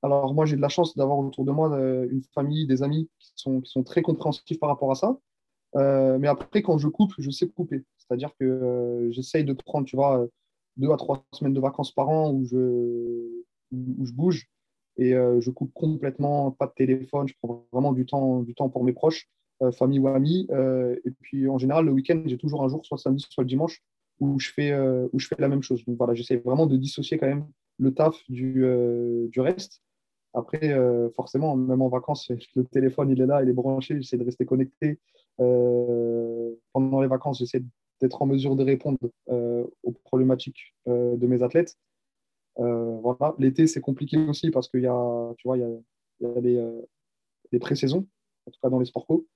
[0.04, 3.10] Alors, moi, j'ai de la chance d'avoir autour de moi euh, une famille, des amis
[3.20, 5.18] qui sont, qui sont très compréhensifs par rapport à ça.
[5.76, 7.86] Euh, mais après, quand je coupe, je sais couper.
[7.98, 10.28] C'est-à-dire que euh, j'essaye de prendre, tu vois,
[10.78, 12.58] deux à trois semaines de vacances par an où je,
[13.72, 14.48] où je bouge
[14.98, 18.84] et je coupe complètement, pas de téléphone, je prends vraiment du temps, du temps pour
[18.84, 19.30] mes proches,
[19.74, 20.48] famille ou amis.
[20.50, 23.84] et puis, en général, le week-end, j'ai toujours un jour, soit samedi, soit le dimanche,
[24.20, 25.84] où je fais, euh, où je fais la même chose.
[25.86, 27.48] Donc voilà, j'essaie vraiment de dissocier quand même
[27.80, 29.82] le taf du, euh, du reste.
[30.34, 34.18] Après, euh, forcément, même en vacances, le téléphone, il est là, il est branché, j'essaie
[34.18, 35.00] de rester connecté.
[35.40, 37.64] Euh, pendant les vacances, j'essaie
[38.02, 41.76] d'être en mesure de répondre aux problématiques de mes athlètes.
[42.56, 43.36] voilà.
[43.40, 45.82] L'été, c'est compliqué aussi parce qu'il y a, tu vois, il
[46.22, 46.64] y a, des,
[47.52, 48.08] des pré-saisons,
[48.46, 49.28] en tout cas dans les sports co.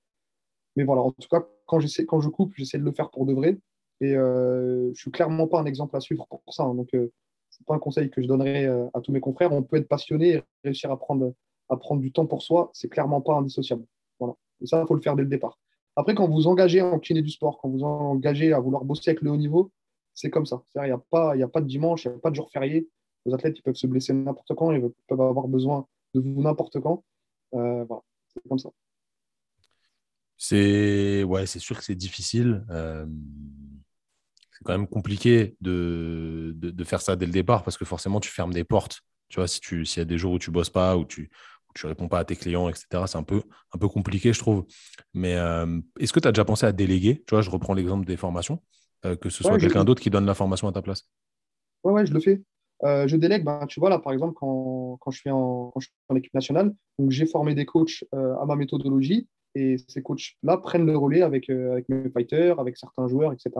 [0.76, 3.32] Mais voilà, en tout cas, quand, quand je coupe, j'essaie de le faire pour de
[3.32, 3.58] vrai.
[4.00, 6.64] Et euh, je ne suis clairement pas un exemple à suivre pour ça.
[6.64, 6.74] Hein.
[6.74, 7.12] Donc, euh,
[7.50, 9.52] ce n'est pas un conseil que je donnerais euh, à tous mes confrères.
[9.52, 11.34] On peut être passionné et réussir à prendre,
[11.68, 12.70] à prendre du temps pour soi.
[12.72, 13.84] C'est clairement pas indissociable.
[14.18, 14.34] Voilà.
[14.60, 15.58] Et ça, il faut le faire dès le départ.
[15.96, 19.22] Après, quand vous engagez en kiné du sport, quand vous engagez à vouloir bosser avec
[19.22, 19.70] le haut niveau,
[20.14, 20.62] c'est comme ça.
[20.76, 22.88] Il n'y a, pas, a pas de dimanche, il n'y a pas de jour férié.
[23.26, 26.80] Les athlètes ils peuvent se blesser n'importe quand, ils peuvent avoir besoin de vous n'importe
[26.80, 27.04] quand.
[27.52, 28.70] voilà, c'est comme ça.
[30.44, 32.64] C'est ouais, sûr que c'est difficile.
[32.70, 33.06] Euh,
[34.50, 38.28] c'est quand même compliqué de, de, faire ça dès le départ parce que forcément tu
[38.28, 39.02] fermes des portes.
[39.28, 41.30] Tu vois, si tu s'il y a des jours où tu bosses pas, où tu
[41.74, 43.04] tu réponds pas à tes clients, etc.
[43.06, 43.42] C'est un peu
[43.74, 44.64] un peu compliqué, je trouve.
[45.14, 47.22] Mais euh, est-ce que tu as déjà pensé à déléguer?
[47.26, 48.60] Tu vois, je reprends l'exemple des formations,
[49.04, 51.08] euh, que ce soit quelqu'un d'autre qui donne la formation à ta place.
[51.84, 52.42] Ouais, ouais, je le fais.
[52.82, 55.86] je délègue, ben, tu vois, là, par exemple, quand, quand je, suis en, quand je
[55.86, 60.56] suis en équipe nationale, donc j'ai formé des coachs à ma méthodologie et ces coachs-là
[60.58, 63.50] prennent le relais avec, euh, avec mes fighters, avec certains joueurs, etc.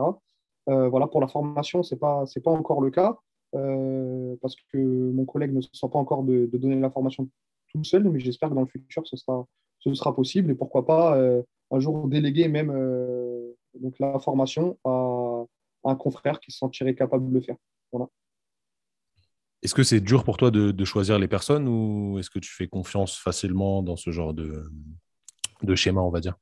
[0.69, 3.17] Euh, voilà, pour la formation, ce n'est pas, pas encore le cas
[3.55, 7.29] euh, parce que mon collègue ne se sent pas encore de, donner la formation
[7.73, 9.45] tout seul, mais j'espère que dans le futur, ce sera,
[9.79, 11.17] ce sera possible et pourquoi pas
[11.71, 12.71] un jour déléguer même
[13.79, 15.45] donc la formation à,
[15.85, 17.57] un confrère qui se sentirait capable de le faire.
[17.91, 18.07] Voilà.
[19.61, 22.51] Est-ce que c'est dur pour toi de, de, choisir les personnes ou est-ce que tu
[22.51, 24.69] fais confiance facilement dans ce genre de,
[25.61, 26.35] de schéma, on va dire?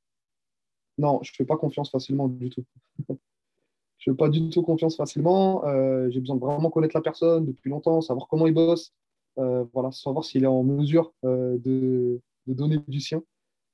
[0.98, 2.64] Non, je ne fais pas confiance facilement du tout.
[3.10, 5.66] je ne fais pas du tout confiance facilement.
[5.66, 8.94] Euh, j'ai besoin de vraiment connaître la personne depuis longtemps, savoir comment il bosse,
[9.38, 13.24] euh, voilà, savoir s'il est en mesure euh, de, donner du sien.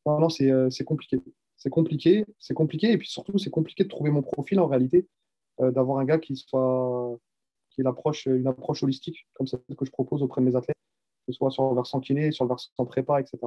[0.05, 1.19] Non, c'est compliqué.
[1.57, 5.07] C'est compliqué, c'est compliqué, et puis surtout, c'est compliqué de trouver mon profil en réalité,
[5.59, 7.17] d'avoir un gars qui soit
[7.71, 10.77] qui ait l'approche, une approche holistique, comme celle que je propose auprès de mes athlètes
[11.27, 13.37] que ce soit sur le versant kiné, sur le versant prépa, etc.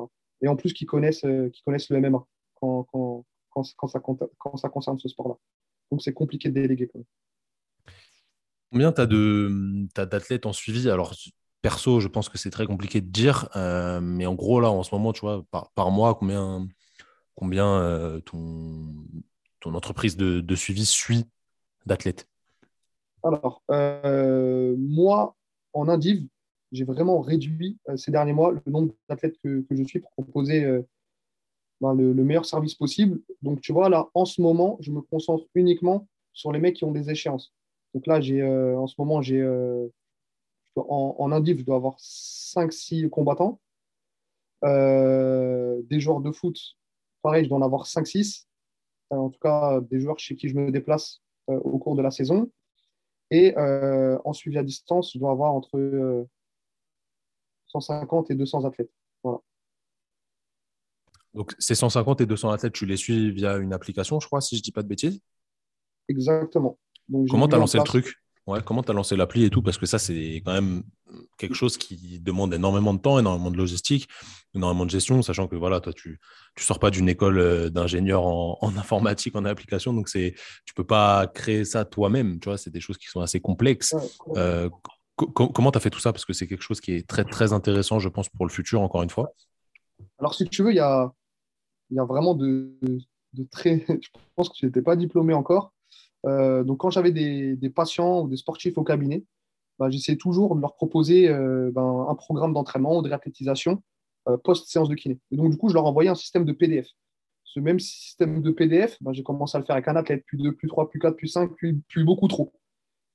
[0.42, 4.00] Et en plus, qui connaissent, euh, qui connaissent le MMA quand, quand, quand, quand, ça,
[4.00, 5.36] quand ça concerne ce sport-là.
[5.90, 6.88] Donc, c'est compliqué de déléguer.
[6.88, 7.94] Quand même.
[8.70, 9.00] Combien tu
[9.96, 10.90] as d'athlètes en suivi?
[10.90, 11.14] Alors,
[11.62, 14.82] perso, je pense que c'est très compliqué de dire, euh, mais en gros, là, en
[14.82, 15.44] ce moment, tu vois,
[15.74, 16.66] par, mois, combien,
[17.34, 21.26] combien euh, ton, entreprise de, suivi suit
[21.86, 22.28] d'athlètes?
[23.22, 25.36] Alors, moi,
[25.72, 26.26] en Indive,
[26.72, 30.64] j'ai vraiment réduit euh, ces derniers mois le nombre d'athlètes que, je suis pour proposer
[30.64, 30.82] euh,
[31.80, 33.20] ben, le, meilleur service possible.
[33.42, 36.84] Donc, tu vois, là, en ce moment, je me concentre uniquement sur les mecs qui
[36.84, 37.52] ont des échéances.
[37.94, 39.40] Donc là, j'ai, euh, en ce moment, j'ai
[40.88, 43.60] en, en je dois avoir 5-6 combattants.
[44.62, 46.58] des joueurs de foot,
[47.22, 48.46] pareil, je dois en avoir 5-6.
[49.10, 52.50] en tout cas, des joueurs chez qui je me déplace au cours de la saison.
[53.30, 56.26] Et en suivi à distance, je dois avoir entre
[57.68, 58.92] 150 et 200 athlètes.
[61.34, 64.56] Donc, ces 150 et 200 athlètes, tu les suis via une application, je crois, si
[64.56, 65.20] je ne dis pas de bêtises?
[66.08, 66.76] Exactement.
[67.30, 68.16] comment tu as lancé le truc?
[68.50, 69.62] Ouais, Comment tu as lancé l'appli et tout?
[69.62, 70.82] Parce que ça, c'est quand même
[71.38, 74.08] quelque chose qui demande énormément de temps, énormément de logistique,
[74.54, 76.20] énormément de gestion, sachant que voilà, toi, tu
[76.56, 80.86] ne sors pas d'une école euh, d'ingénieur en, informatique, en application, donc tu ne peux
[80.86, 82.38] pas créer ça toi-même.
[82.40, 83.94] Tu vois, c'est des choses qui sont assez complexes.
[84.36, 84.68] Euh,
[85.16, 86.12] comment tu as fait tout ça?
[86.12, 88.80] Parce que c'est quelque chose qui est très, très intéressant, je pense, pour le futur,
[88.80, 89.32] encore une fois.
[90.18, 91.12] Alors, si tu veux, il y a,
[91.90, 92.76] y a vraiment de,
[93.32, 93.84] de, très.
[93.88, 95.72] Je pense que je n'étais pas diplômé encore.
[96.26, 99.24] Euh, donc, quand j'avais des, patients ou des sportifs au cabinet,
[99.78, 103.82] bah, j'essayais toujours de leur proposer euh, ben, un programme d'entraînement ou de réathlétisation
[104.28, 105.18] euh, post-séance de kiné.
[105.30, 106.86] Et donc, du coup, je leur envoyais un système de PDF.
[107.44, 110.38] Ce même système de PDF, ben, j'ai commencé à le faire avec un athlète, plus
[110.38, 112.52] 2, plus 3, plus 4, plus 5, plus, plus beaucoup trop.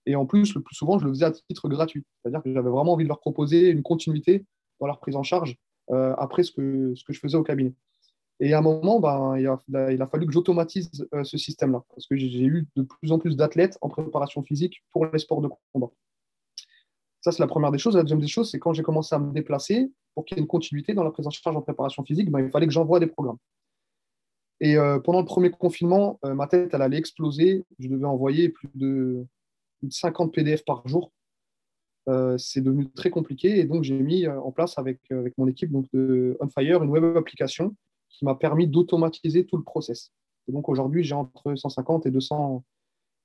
[0.07, 2.05] Et en plus, le plus souvent, je le faisais à titre gratuit.
[2.21, 4.45] C'est-à-dire que j'avais vraiment envie de leur proposer une continuité
[4.79, 5.57] dans leur prise en charge
[5.91, 7.73] après ce que je faisais au cabinet.
[8.39, 9.47] Et à un moment, ben, il,
[10.01, 13.38] a, fallu que j'automatise euh, ce système-là, parce que j'ai eu de plus en plus
[13.38, 15.89] d'athlètes en préparation physique pour les sports de combat.
[17.21, 17.95] Ça, c'est la première des choses.
[17.95, 20.43] La deuxième des choses, c'est quand j'ai commencé à me déplacer, pour qu'il y ait
[20.43, 22.99] une continuité dans la prise en charge en préparation physique, ben, il fallait que j'envoie
[22.99, 23.38] des programmes.
[24.59, 27.65] Et euh, pendant le premier confinement, ma tête, elle allait exploser.
[27.79, 29.25] Je devais envoyer plus de,
[29.89, 31.11] 50 PDF par jour.
[32.07, 35.47] Euh, c'est devenu très compliqué et donc j'ai mis euh, en place avec, euh, mon
[35.47, 37.75] équipe donc de OnFire une web application
[38.09, 40.11] qui m'a permis d'automatiser tout le process.
[40.47, 42.63] Et donc aujourd'hui, j'ai entre 150 et 200,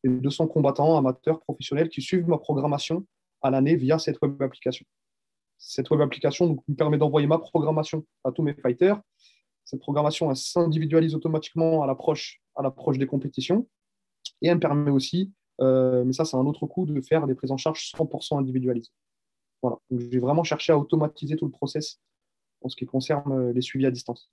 [0.05, 3.07] et 200 combattants, amateurs, professionnels qui suivent ma programmation
[3.43, 4.85] à l'année via cette web application.
[5.59, 9.01] cette web application me permet d'envoyer ma programmation à tous mes fighters.
[9.65, 13.69] Cette programmation s'individualise automatiquement à l'approche des compétitions
[14.43, 17.35] et elle me permet aussi, euh, mais ça c'est un autre coup, de faire des
[17.35, 18.91] prises en charge 100% individualisées.
[19.63, 19.79] Voilà.
[19.91, 22.01] J'ai vraiment cherché à automatiser tout le process
[22.63, 24.31] en ce qui concerne euh, les suivis à distance.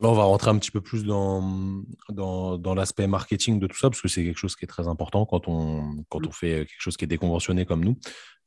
[0.00, 4.00] On va rentrer un petit peu plus dans, dans, l'aspect marketing de tout ça, parce
[4.00, 6.96] que c'est quelque chose qui est très important quand on, quand on fait quelque chose
[6.96, 7.96] qui est déconventionné comme nous.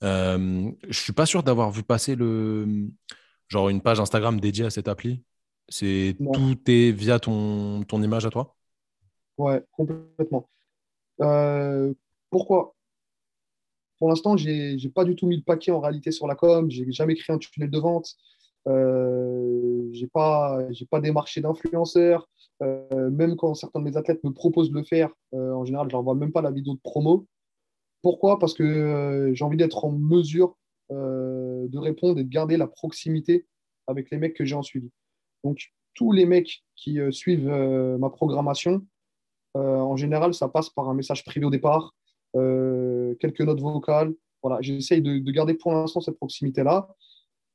[0.04, 0.38] Euh,
[0.84, 2.90] je ne suis pas sûr d'avoir vu passer le,
[3.48, 5.24] genre une page Instagram dédiée à cette appli.
[5.70, 8.56] C'est tout est via ton, ton image à toi?
[9.38, 10.50] Ouais, complètement.
[11.22, 11.94] Euh,
[12.30, 12.74] pourquoi?
[14.00, 16.70] Pour l'instant, je n'ai pas du tout mis le paquet en réalité sur la com.
[16.70, 18.16] J'ai jamais créé un tunnel de vente.
[18.68, 22.28] Euh, j'ai pas, j'ai pas démarché d'influenceurs.
[22.64, 25.88] Euh, même quand certains de mes athlètes me proposent de le faire, euh, en général,
[25.90, 27.28] je n'envoie même pas la vidéo de promo.
[28.02, 28.40] Pourquoi?
[28.40, 30.56] Parce que j'ai envie d'être en mesure
[30.90, 33.46] de répondre et de garder la proximité
[33.88, 34.90] avec les mecs que j'ai en suivi.
[35.44, 38.86] Donc, tous les mecs qui suivent ma programmation,
[39.56, 41.96] en général, ça passe par un message privé au départ,
[42.34, 44.14] quelques notes vocales.
[44.44, 46.88] Voilà, j'essaye de garder pour l'instant cette proximité-là.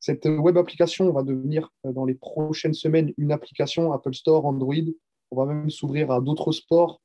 [0.02, 4.74] Cette web application va devenir euh, dans les prochaines semaines une application Apple Store, Android.
[5.30, 7.00] On va même s'ouvrir à d'autres sports.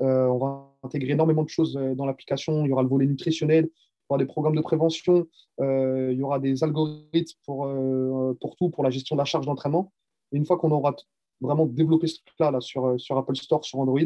[0.00, 2.64] Euh, on va intégrer énormément de choses euh, dans l'application.
[2.64, 5.26] Il y aura le volet nutritionnel, il y aura des programmes de prévention,
[5.60, 7.70] il y aura des algorithmes pour,
[8.40, 9.92] pour tout, pour la gestion de la charge d'entraînement.
[10.32, 10.96] Et une fois qu'on aura
[11.42, 12.20] vraiment développé ce
[12.60, 14.00] sur, sur Apple Store, sur Android,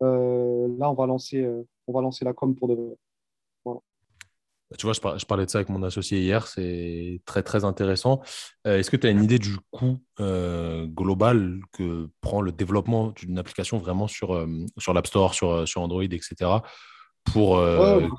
[0.00, 1.44] là, on va, lancer,
[1.88, 2.96] on va lancer la com pour de
[4.78, 8.20] tu vois, je, parlais de ça avec mon associé hier, c'est très très intéressant.
[8.66, 13.12] Euh, est-ce que tu as une idée du coût euh, global que prend le développement
[13.12, 14.46] d'une application vraiment sur, euh,
[14.78, 16.50] sur l'App Store, sur, sur Android, etc.,
[17.24, 17.58] pour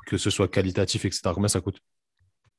[0.06, 1.20] que ce soit qualitatif, etc.
[1.32, 1.78] Combien ça coûte?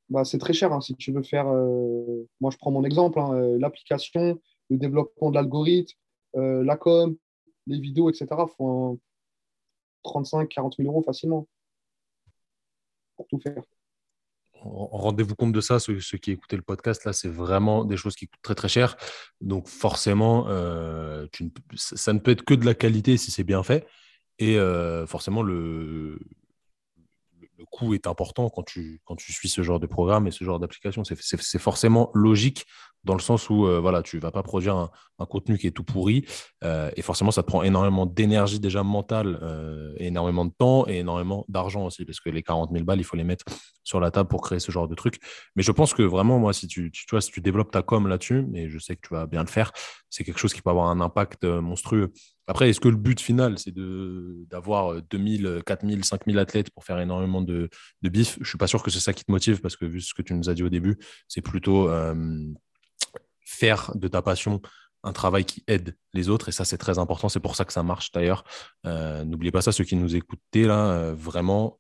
[0.10, 0.72] Bah, C'est très cher.
[0.72, 4.40] Hein, si tu veux faire, moi je prends mon exemple, hein, l'application,
[4.70, 5.98] le développement de l'algorithme,
[6.36, 7.18] la com,
[7.66, 8.28] les vidéos, etc.,
[8.58, 8.98] font
[10.06, 11.48] 35-40 000 euros facilement
[13.18, 13.62] pour tout faire
[14.68, 18.28] rendez-vous compte de ça, ceux, qui écoutaient le podcast, là, c'est vraiment des choses qui
[18.28, 18.96] coûtent très très cher.
[19.42, 21.28] Donc forcément, euh,
[21.76, 23.88] ça ne peut être que de la qualité si c'est bien fait.
[24.40, 26.20] Et euh, forcément, le,
[27.58, 30.44] le coût est important quand tu, quand tu suis ce genre de programme et ce
[30.44, 31.04] genre d'application.
[31.04, 32.66] C'est forcément logique
[33.04, 34.90] dans le sens où euh, voilà, tu ne vas pas produire un,
[35.26, 36.26] contenu qui est tout pourri.
[36.64, 40.98] Euh, et forcément, ça te prend énormément d'énergie déjà mentale, euh, énormément de temps et
[40.98, 43.46] énormément d'argent aussi, parce que les 40 000 balles, il faut les mettre
[43.84, 45.20] sur la table pour créer ce genre de truc.
[45.56, 48.46] Mais je pense que vraiment, moi, si tu, tu, si tu développes ta com là-dessus,
[48.54, 49.72] et je sais que tu vas bien le faire,
[50.10, 52.12] c'est quelque chose qui peut avoir un impact monstrueux.
[52.46, 53.74] Après, est-ce que le but final, c'est
[54.50, 57.70] d'avoir 2000, 4000, 5000 athlètes pour faire énormément de,
[58.02, 58.36] de bif?
[58.36, 60.14] Je ne suis pas sûr que c'est ça qui te motive, parce que vu ce
[60.14, 61.90] que tu nous as dit au début, c'est plutôt
[63.48, 64.62] faire de ta passion
[65.04, 66.50] un travail qui aide les autres.
[66.50, 67.30] Et ça, c'est très important.
[67.30, 68.44] C'est pour ça que ça marche d'ailleurs.
[68.86, 71.80] Euh, n'oubliez pas ça, ceux qui nous écoutaient là, euh, vraiment,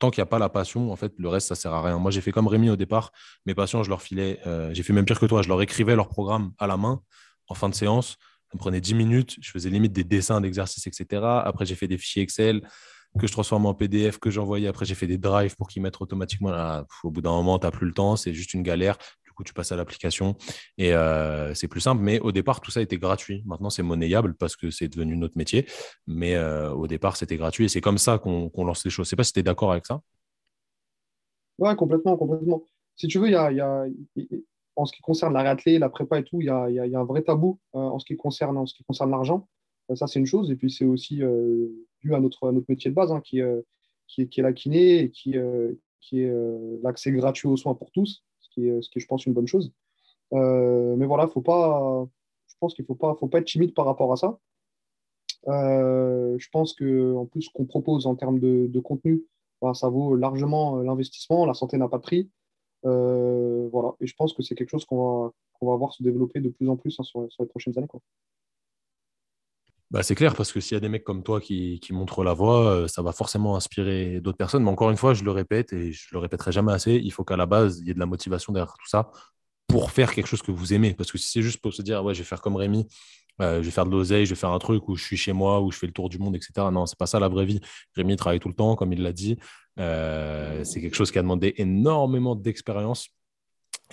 [0.00, 1.98] tant qu'il n'y a pas la passion, en fait, le reste, ça sert à rien.
[1.98, 3.12] Moi, j'ai fait comme Rémi au départ.
[3.46, 4.40] Mes passions, je leur filais.
[4.46, 5.42] Euh, j'ai fait même pire que toi.
[5.42, 7.00] Je leur écrivais leur programme à la main
[7.46, 8.16] en fin de séance.
[8.50, 9.36] Ça me prenait 10 minutes.
[9.40, 11.22] Je faisais limite des dessins d'exercices, etc.
[11.44, 12.62] Après, j'ai fait des fichiers Excel
[13.18, 14.68] que je transforme en PDF, que j'envoyais.
[14.68, 16.82] Après, j'ai fait des drives pour qu'ils mettent automatiquement.
[17.02, 18.16] au bout d'un moment, tu n'as plus le temps.
[18.16, 18.98] C'est juste une galère
[19.42, 20.36] tu passes à l'application
[20.76, 22.02] et euh, c'est plus simple.
[22.02, 23.42] Mais au départ, tout ça était gratuit.
[23.46, 25.66] Maintenant, c'est monnayable parce que c'est devenu notre métier.
[26.06, 29.06] Mais euh, au départ, c'était gratuit et c'est comme ça qu'on lance les choses.
[29.06, 30.00] Je sais pas si tu es d'accord avec ça.
[31.58, 32.64] Ouais, complètement, complètement.
[32.96, 33.86] Si tu veux, y a,
[34.76, 37.22] en ce qui concerne la réathlée, la prépa et tout, il y a, un vrai
[37.22, 39.48] tabou euh, en ce qui concerne, en ce qui concerne l'argent.
[39.94, 40.50] ça, c'est une chose.
[40.50, 41.22] Et puis, c'est aussi
[42.00, 43.40] dû à notre, notre métier de base, hein, qui,
[44.06, 45.36] qui, est la kiné et qui,
[46.00, 46.32] qui est
[46.82, 49.72] l'accès gratuit aux soins pour tous ce qui est, je pense, une bonne chose.
[50.34, 52.06] Euh, mais voilà, faut pas,
[52.48, 54.38] je pense qu'il ne faut pas, faut pas être timide par rapport à ça.
[55.46, 59.24] Euh, je pense qu'en plus, ce qu'on propose en termes de, contenu,
[59.62, 61.46] bah, ça vaut largement l'investissement.
[61.46, 62.30] La santé n'a pas de prix.
[62.84, 63.94] Euh, voilà.
[64.00, 66.68] Et je pense que c'est quelque chose qu'on va, va voir se développer de plus
[66.68, 67.88] en plus hein, sur, les prochaines années.
[69.90, 72.34] Bah, c'est clair, parce que s'il y a des mecs comme toi qui, montrent la
[72.34, 74.62] voie, euh, ça va forcément inspirer d'autres personnes.
[74.62, 77.24] Mais encore une fois, je le répète et je le répéterai jamais assez, il faut
[77.24, 79.10] qu'à la base, il y ait de la motivation derrière tout ça
[79.66, 80.94] pour faire quelque chose que vous aimez.
[80.94, 82.86] Parce que si c'est juste pour se dire, ouais, je vais faire comme Rémi,
[83.40, 85.32] euh, je vais faire de l'oseille, je vais faire un truc où je suis chez
[85.32, 86.52] moi, où je fais le tour du monde, etc.
[86.72, 87.60] Non, c'est pas ça la vraie vie.
[87.94, 89.38] Rémi travaille tout le temps, comme il l'a dit.
[89.78, 93.08] Euh, c'est quelque chose qui a demandé énormément d'expérience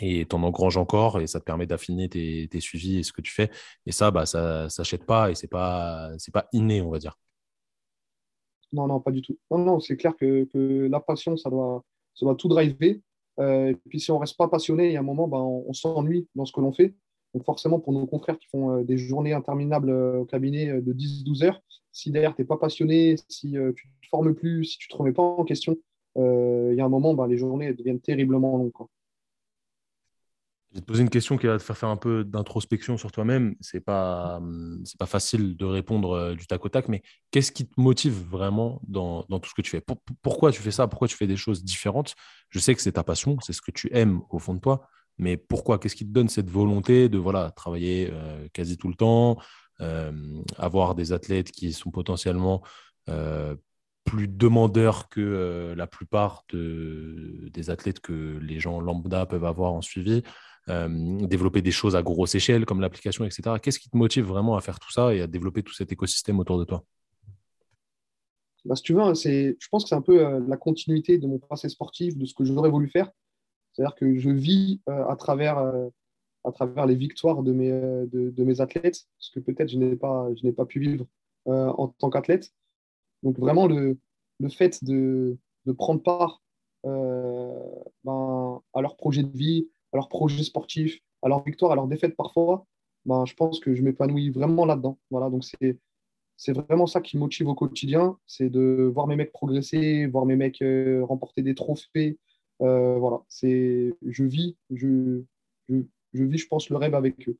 [0.01, 3.21] et tu en engranges encore et ça te permet d'affiner tes, suivis et ce que
[3.21, 3.49] tu fais.
[3.85, 7.17] Et ça, bah, ça s'achète pas et ce n'est pas, pas inné, on va dire.
[8.73, 9.37] Non, non, pas du tout.
[9.51, 10.47] Non, non, c'est clair que,
[10.89, 11.83] la passion, ça doit,
[12.13, 12.99] ça doit tout driver.
[13.39, 16.27] et puis si on reste pas passionné, il y a un moment, ben, on, s'ennuie
[16.35, 16.93] dans ce que l'on fait.
[17.33, 21.61] Donc forcément, pour nos confrères qui font des journées interminables au cabinet de 10-12 heures,
[21.91, 24.93] si derrière tu n'es pas passionné, si tu ne te formes plus, si tu ne
[24.93, 25.77] te remets pas en question,
[26.17, 28.71] il y a un moment, ben, les journées deviennent terriblement longues.
[30.75, 33.09] Je vais te poser une question qui va te faire faire un peu d'introspection sur
[33.09, 33.55] toi-même.
[33.61, 37.01] Ce n'est pas, hum, pas facile de répondre euh, du tac au tac, mais
[37.31, 39.81] qu'est-ce qui te motive vraiment dans, tout ce que tu fais?
[40.21, 40.87] Pourquoi tu fais ça?
[40.87, 42.15] Pourquoi tu fais des choses différentes?
[42.49, 44.85] Je sais que c'est ta passion, c'est ce que tu aimes au fond de toi,
[45.17, 45.79] mais pourquoi?
[45.79, 49.37] Qu'est-ce qui te donne cette volonté de voilà, travailler euh, quasi tout le temps,
[49.79, 50.11] euh,
[50.57, 52.63] avoir des athlètes qui sont potentiellement
[54.03, 60.23] plus demandeurs que la plupart des athlètes que les gens lambda peuvent avoir en suivi
[60.67, 63.57] euh, développer des choses à grosse échelle comme l'application, etc.
[63.61, 66.39] Qu'est-ce qui te motive vraiment à faire tout ça et à développer tout cet écosystème
[66.39, 66.83] autour de toi?
[68.65, 71.27] Bah, Si tu veux, hein, je pense que c'est un peu euh, la continuité de
[71.27, 73.11] mon passé sportif, de ce que j'aurais voulu faire.
[73.73, 75.59] C'est-à-dire que je vis euh, à, travers,
[76.43, 80.29] à travers les victoires de mes, de, mes athlètes, ce que peut-être je n'ai pas,
[80.57, 81.05] pas pu vivre
[81.45, 82.51] en tant qu'athlète.
[83.21, 83.99] Donc vraiment, le,
[84.39, 85.37] le fait de,
[85.67, 86.41] de prendre part
[86.83, 91.87] ben, à leur projet de vie, à leur projet sportif, à leur victoire, à leur
[91.87, 92.65] défaite parfois,
[93.05, 94.99] ben, je pense que je m'épanouis vraiment là-dedans.
[95.09, 95.79] Voilà, donc c'est,
[96.35, 100.25] c'est vraiment ça qui me motive au quotidien, c'est de voir mes mecs progresser, voir
[100.25, 102.17] mes mecs euh, remporter des trophées.
[102.61, 105.23] Euh, voilà, c'est, je vis, je,
[105.69, 107.37] je, vis, je pense, le rêve avec eux.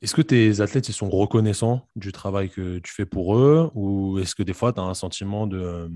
[0.00, 3.68] Est-ce que tes athlètes sont reconnaissants du travail que tu fais pour eux?
[3.74, 5.90] Ou est-ce que des fois tu as un sentiment de,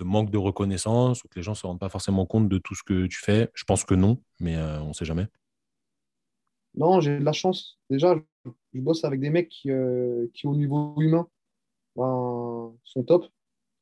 [0.00, 2.74] manque de reconnaissance ou que les gens ne se rendent pas forcément compte de tout
[2.74, 3.48] ce que tu fais?
[3.54, 5.28] Je pense que non, mais on ne sait jamais.
[6.74, 7.78] Non, j'ai de la chance.
[7.88, 11.28] Déjà, je bosse avec des mecs qui, euh, au niveau humain,
[11.94, 13.26] ben, sont top.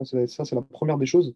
[0.02, 1.34] Ça, c'est la première des choses.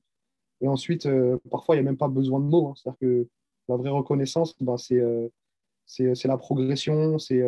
[0.60, 1.08] Et ensuite,
[1.50, 2.68] parfois, il n'y a même pas besoin de mots.
[2.68, 2.74] Hein.
[2.76, 3.28] C'est-à-dire que
[3.68, 7.42] la vraie reconnaissance, ben, c'est la progression, c'est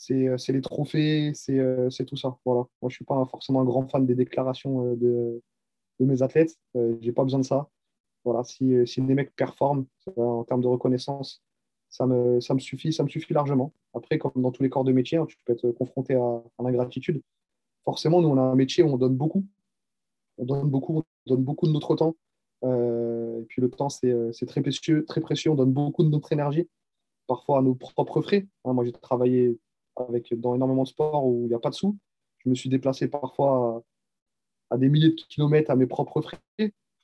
[0.00, 2.38] c'est les trophées, euh, c'est tout ça.
[2.46, 2.60] Voilà.
[2.80, 5.42] Moi, je ne suis pas forcément un grand fan des déclarations euh, de,
[6.00, 6.56] de mes athlètes.
[6.74, 7.68] Je n'ai pas besoin de ça.
[8.24, 8.42] Voilà.
[8.44, 9.84] Si, si les mecs performent
[10.16, 11.42] en termes de reconnaissance,
[11.90, 13.74] ça me, ça me suffit, ça me suffit largement.
[13.92, 16.62] Après, comme dans tous les corps de métier, hein, tu peux être confronté à, à
[16.62, 17.20] l'ingratitude.
[17.84, 19.44] Forcément, nous, on a un métier où on donne beaucoup.
[20.38, 22.16] On donne beaucoup, on donne beaucoup de notre temps.
[22.62, 25.50] et puis le temps, c'est très précieux, très précieux.
[25.50, 26.68] On donne beaucoup de notre énergie,
[27.26, 28.46] parfois à nos propres frais.
[28.64, 29.58] Hein, moi, j'ai travaillé
[29.96, 31.96] avec, dans énormément de sports où il n'y a pas de sous.
[32.38, 33.84] Je me suis déplacé parfois
[34.70, 36.38] à, des milliers de kilomètres à mes propres frais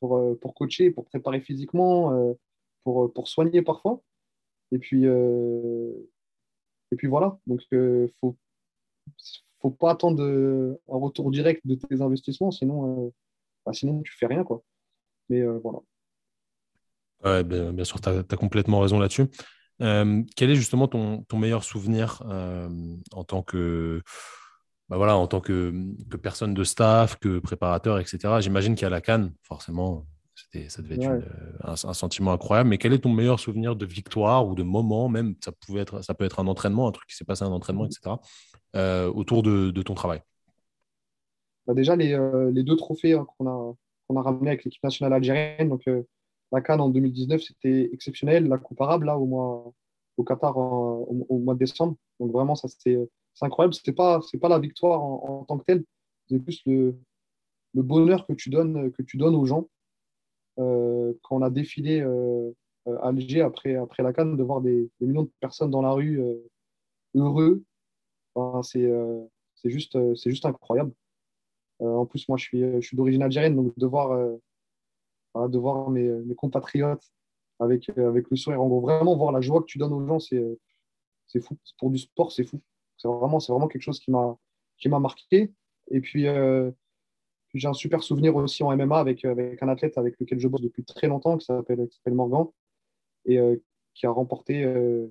[0.01, 2.33] pour, euh, pour coacher, pour préparer physiquement, euh,
[2.85, 4.01] pour, euh, pour soigner parfois.
[4.73, 7.39] Et puis, et puis voilà.
[7.47, 8.37] Donc, il ne faut,
[9.61, 13.13] faut pas attendre un retour direct de tes investissements, sinon,
[13.65, 14.43] bah, sinon tu fais rien.
[14.43, 14.65] Quoi.
[15.29, 15.79] Mais voilà.
[17.25, 19.27] Ouais, bien, sûr, tu as, complètement raison là-dessus.
[19.83, 22.69] Euh, quel est justement ton, meilleur souvenir euh,
[23.13, 24.03] en tant que
[24.89, 25.73] bah voilà, en tant que,
[26.23, 28.19] personne de staff, que préparateur, etc.
[28.39, 30.07] J'imagine qu'à la Cannes, forcément,
[30.69, 31.25] ça devait être
[31.65, 32.71] un, sentiment incroyable.
[32.71, 35.35] Mais quel est ton meilleur souvenir de victoire ou de moment, même?
[35.45, 37.87] Ça, pouvait être, ça peut être un entraînement, un truc qui s'est passé un entraînement,
[37.87, 38.15] etc.,
[38.77, 40.23] euh, autour de, ton travail?
[41.67, 43.75] Bah Déjà, les, deux trophées hein, qu'on a,
[44.07, 45.83] qu'on a ramenés avec l'équipe nationale algérienne, donc
[46.53, 48.47] la Cannes en 2019, c'était exceptionnel.
[48.49, 49.73] La comparable, là, au, mois,
[50.17, 51.97] au Qatar, au, mois de décembre.
[52.21, 52.99] Donc, vraiment, ça, c'est
[53.41, 53.75] incroyable.
[53.75, 55.85] Ce n'est pas, pas la victoire en, tant que telle.
[56.29, 56.97] C'est plus le,
[57.75, 59.69] le, bonheur que tu donnes, que tu donnes aux gens.
[60.59, 62.51] Euh, quand on a défilé euh,
[62.87, 66.21] à Alger après, après la Cannes, de voir des, millions de personnes dans la rue
[66.21, 66.37] euh,
[67.15, 67.63] heureux,
[68.63, 68.91] c'est
[69.65, 70.93] juste, juste incroyable.
[71.81, 74.37] en plus, moi, je suis, je suis d'origine algérienne, donc de voir
[75.49, 77.13] de voir mes, compatriotes
[77.59, 78.63] avec, euh, avec le sourire.
[78.63, 80.43] En gros, vraiment voir la joie que tu donnes aux gens, c'est,
[81.27, 81.57] c'est fou.
[81.79, 82.61] Pour du sport, c'est fou.
[82.97, 84.37] C'est vraiment, c'est vraiment quelque chose qui m'a,
[84.79, 85.53] qui m'a marqué.
[85.91, 86.71] Et puis, euh,
[87.55, 90.63] j'ai un super souvenir aussi en MMA avec, avec un athlète avec lequel je bosse
[90.63, 92.47] depuis très longtemps, qui s'appelle, s'appelle Morgan,
[93.25, 93.57] et euh,
[93.95, 95.11] qui a remporté, je ne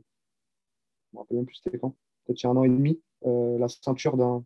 [1.14, 1.96] me rappelle même plus c'était quand,
[2.26, 4.46] peut-être il y a un an et demi, la ceinture d'un,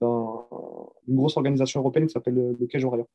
[0.00, 3.08] d'une grosse organisation européenne qui s'appelle le Cage Warrior.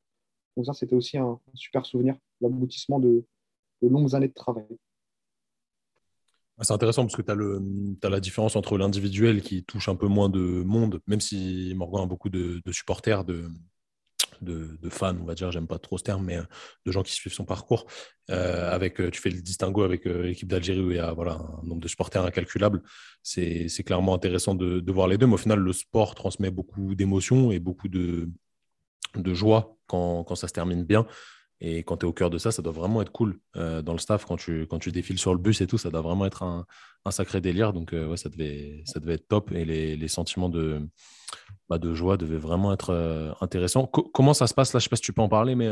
[0.57, 3.23] Donc ça, c'était aussi un, super souvenir, l'aboutissement de,
[3.81, 4.65] longues années de travail.
[6.61, 7.31] C'est intéressant parce que tu
[8.05, 12.01] as, la différence entre l'individuel qui touche un peu moins de monde, même si Morgan
[12.01, 13.51] a beaucoup de, supporters, de,
[14.41, 16.39] de, fans, on va dire, j'aime pas trop ce terme, mais
[16.87, 17.85] de gens qui suivent son parcours.
[18.31, 21.33] Euh, avec, tu fais le distinguo avec euh, l'équipe d'Algérie où il y a voilà,
[21.33, 22.81] un nombre de supporters incalculable.
[23.21, 26.95] C'est clairement intéressant de, de, voir les deux, mais au final, le sport transmet beaucoup
[26.95, 28.27] d'émotions et beaucoup de,
[29.21, 31.05] de joie quand, ça se termine bien.
[31.59, 33.93] Et quand tu es au cœur de ça, ça doit vraiment être cool euh, dans
[33.93, 35.79] le staff quand tu, quand tu défiles sur le bus et tout.
[35.79, 36.65] Ça doit vraiment être un,
[37.09, 37.73] sacré délire.
[37.73, 39.51] Donc, euh, ouais, ça devait, ça devait être top.
[39.53, 40.87] Et les, sentiments de,
[41.67, 43.87] bah, de joie devaient vraiment être euh, intéressants.
[43.87, 44.73] comment ça se passe?
[44.73, 45.69] Là Je sais pas si tu peux en parler, mais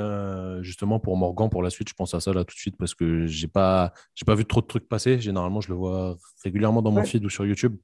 [0.64, 2.96] justement pour Morgan, pour la suite, je pense à ça là tout de suite parce
[2.96, 5.20] que j'ai pas, j'ai pas vu trop de trucs passer.
[5.20, 7.76] Généralement, je le vois régulièrement dans mon feed ou sur YouTube.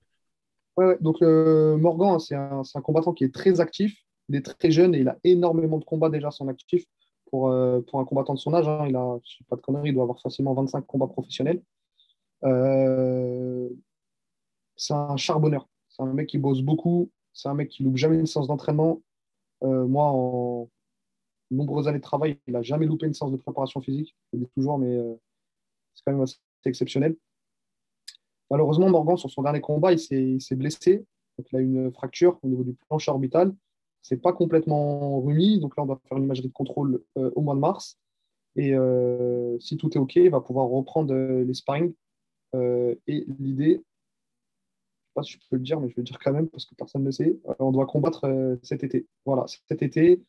[0.77, 3.93] Ouais, donc Morgan, c'est un, un combattant qui est très actif.
[4.31, 6.85] Il est très jeune et il a énormément de combats déjà à son actif
[7.25, 8.65] pour, euh, pour un combattant de son âge.
[8.65, 8.85] Hein.
[8.87, 9.19] il a,
[9.49, 11.61] pas de conneries, il doit avoir facilement 25 combats professionnels.
[12.45, 13.67] Euh,
[14.77, 15.67] c'est un charbonneur.
[15.89, 17.11] C'est un mec qui bosse beaucoup.
[17.33, 19.01] C'est un mec qui loupe jamais une séance d'entraînement.
[19.63, 20.69] Euh, moi, en
[21.49, 24.15] nombreuses années de travail, il n'a jamais loupé une séance de préparation physique.
[24.31, 24.97] Je le dis toujours, mais
[25.93, 27.17] c'est quand même assez exceptionnel.
[28.49, 31.05] Malheureusement, Morgan, sur son dernier combat, il s'est blessé.
[31.51, 33.53] Il a une fracture au niveau du plancher orbital
[34.01, 35.59] c'est pas complètement remis.
[35.59, 37.97] Donc là, on va faire une imagerie de contrôle euh, au mois de mars.
[38.55, 41.93] Et euh, si tout est OK, il va pouvoir reprendre euh, les sparring.
[42.53, 46.05] et l'idée, je ne sais pas si je peux le dire, mais je vais le
[46.05, 49.07] dire quand même parce que personne ne le sait, on doit combattre cet été.
[49.25, 50.21] Voilà, cet été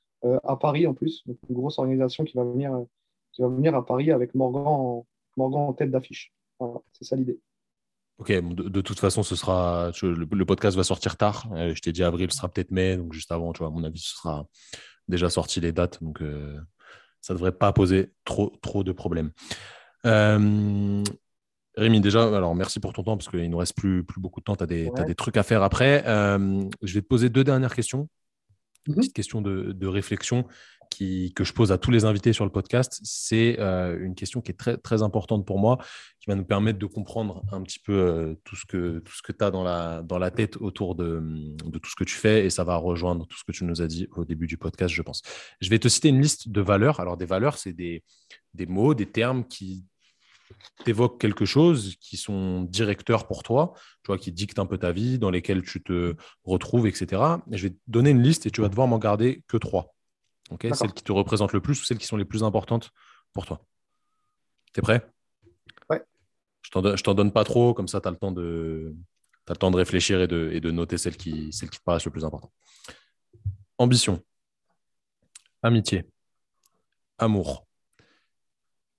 [0.44, 1.26] à Paris en plus.
[1.26, 5.04] Donc une grosse organisation qui va venir, à Paris avec Morgan
[5.36, 6.32] en, tête d'affiche.
[6.92, 7.40] C'est ça l'idée.
[8.22, 11.48] Ok, de, toute façon, ce sera le, podcast va sortir tard.
[11.56, 13.70] Euh, je t'ai dit avril, ce sera peut-être mai, donc juste avant, tu vois, à
[13.72, 14.46] mon avis, ce sera
[15.08, 16.56] déjà sorti les dates, donc euh,
[17.20, 19.32] ça ne devrait pas poser trop, trop de problèmes.
[20.06, 21.02] Euh,
[21.76, 24.38] Rémi, déjà, alors merci pour ton temps parce qu'il ne nous reste plus, plus beaucoup
[24.38, 24.54] de temps.
[24.54, 26.04] Tu as, des trucs à faire après.
[26.06, 28.08] je vais te poser deux dernières questions.
[28.86, 29.00] Une mhm.
[29.00, 30.46] petite question de, de réflexion
[30.94, 34.50] que je pose à tous les invités sur le podcast, c'est euh, une question qui
[34.50, 35.78] est très, très importante pour moi,
[36.20, 39.50] qui va nous permettre de comprendre un petit peu euh, tout ce que, tu as
[39.50, 41.22] dans la, dans la tête autour de,
[41.82, 43.86] tout ce que tu fais et ça va rejoindre tout ce que tu nous as
[43.86, 45.22] dit au début du podcast, je pense.
[45.60, 47.00] Je vais te citer une liste de valeurs.
[47.00, 48.02] Alors, des valeurs, c'est des,
[48.54, 49.84] des mots, des termes qui
[50.84, 53.74] t'évoquent quelque chose, qui sont directeurs pour toi,
[54.04, 56.14] tu qui dictent un peu ta vie, dans lesquels tu te
[56.44, 57.22] retrouves, etc.
[57.50, 59.94] Et je vais te donner une liste et tu vas devoir m'en garder que trois.
[60.60, 62.90] Celles qui te représentent le plus ou celles qui sont les plus importantes
[63.32, 63.64] pour toi?
[64.72, 65.06] Tu es prêt?
[65.90, 66.02] Ouais.
[66.62, 66.70] Je
[67.02, 68.94] t'en donne pas trop, comme ça tu as le temps de,
[69.48, 71.84] as le temps de réfléchir et de, et de noter celles qui, celles qui te
[71.84, 72.52] paraissent le plus important.
[73.78, 74.22] Ambition,
[75.62, 76.04] amitié,
[77.18, 77.66] amour,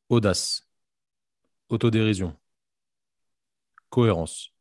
[0.09, 0.69] audace,
[1.69, 2.37] autodérision,
[3.89, 4.51] cohérence,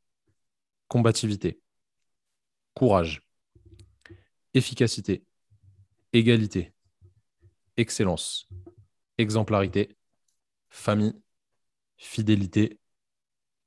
[0.89, 1.61] combativité,
[2.75, 3.23] courage,
[4.55, 5.25] efficacité,
[6.13, 6.75] égalité,
[7.77, 8.49] excellence,
[9.19, 9.97] exemplarité,
[10.71, 11.21] famille,
[11.97, 12.79] fidélité,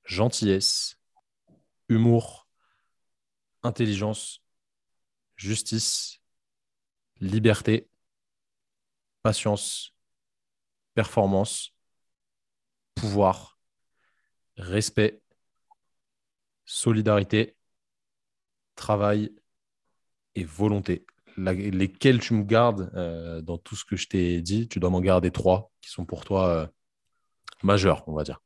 [0.04, 1.00] gentillesse,
[1.90, 2.48] humour,
[3.64, 4.42] intelligence,
[5.36, 6.22] justice,
[7.20, 7.90] liberté,
[9.24, 9.94] patience,
[10.94, 11.74] performance,
[12.94, 13.60] pouvoir,
[14.58, 15.22] respect,
[16.66, 17.56] solidarité,
[18.76, 19.34] travail
[20.36, 21.06] et volonté
[21.38, 24.68] lesquels tu me gardes euh, dans tout ce que je t'ai dit.
[24.68, 26.68] Tu dois m'en garder trois qui sont pour toi euh,
[27.64, 28.42] majeurs, on va dire.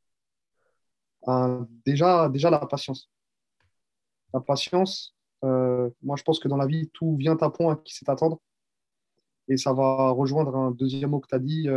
[1.28, 3.10] Euh, déjà, déjà, la patience.
[4.32, 7.94] La patience, moi je pense que dans la vie, tout vient à point à qui
[7.94, 8.40] sait attendre.
[9.48, 11.68] Et ça va rejoindre un deuxième mot que tu as dit,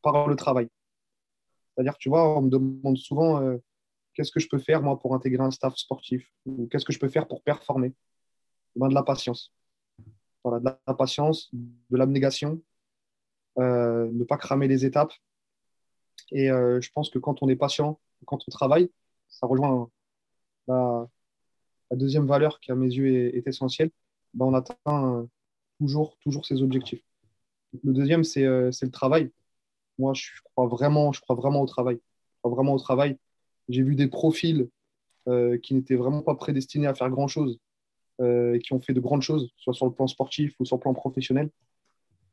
[0.00, 0.70] par le travail.
[1.74, 3.42] C'est-à-dire, tu vois, on me demande souvent
[4.14, 6.26] qu'est-ce que je peux faire moi pour intégrer un staff sportif?
[6.46, 7.92] Ou qu'est-ce que je peux faire pour performer?
[8.74, 9.52] Ben, de la patience
[10.44, 12.60] de la patience, de l'abnégation,
[13.58, 15.12] euh, ne pas cramer les étapes.
[16.32, 18.90] Et euh, je pense que quand on est patient, quand on travaille,
[19.28, 19.90] ça rejoint
[20.66, 21.08] la,
[21.92, 23.90] deuxième valeur qui, à mes yeux, est, essentielle.
[24.34, 25.28] Ben, on atteint
[25.78, 27.02] toujours, toujours ses objectifs.
[27.84, 29.30] Le deuxième, euh, c'est le travail.
[29.98, 31.96] Moi, je crois vraiment, je crois vraiment au travail.
[31.96, 33.18] Je crois vraiment au travail.
[33.68, 34.68] J'ai vu des profils
[35.62, 37.58] qui n'étaient vraiment pas prédestinés à faire grand-chose
[38.18, 40.94] qui ont fait de grandes choses, soit sur le plan sportif ou sur le plan
[40.94, 41.50] professionnel.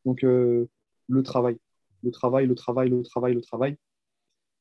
[0.05, 0.69] Donc, euh,
[1.07, 1.57] le travail,
[2.03, 3.77] le travail, le travail, le travail, le travail.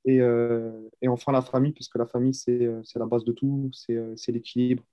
[0.04, 4.32] Et, euh, enfin, la famille, parce que la famille, c'est la base de tout, c'est
[4.32, 4.84] l'équilibre.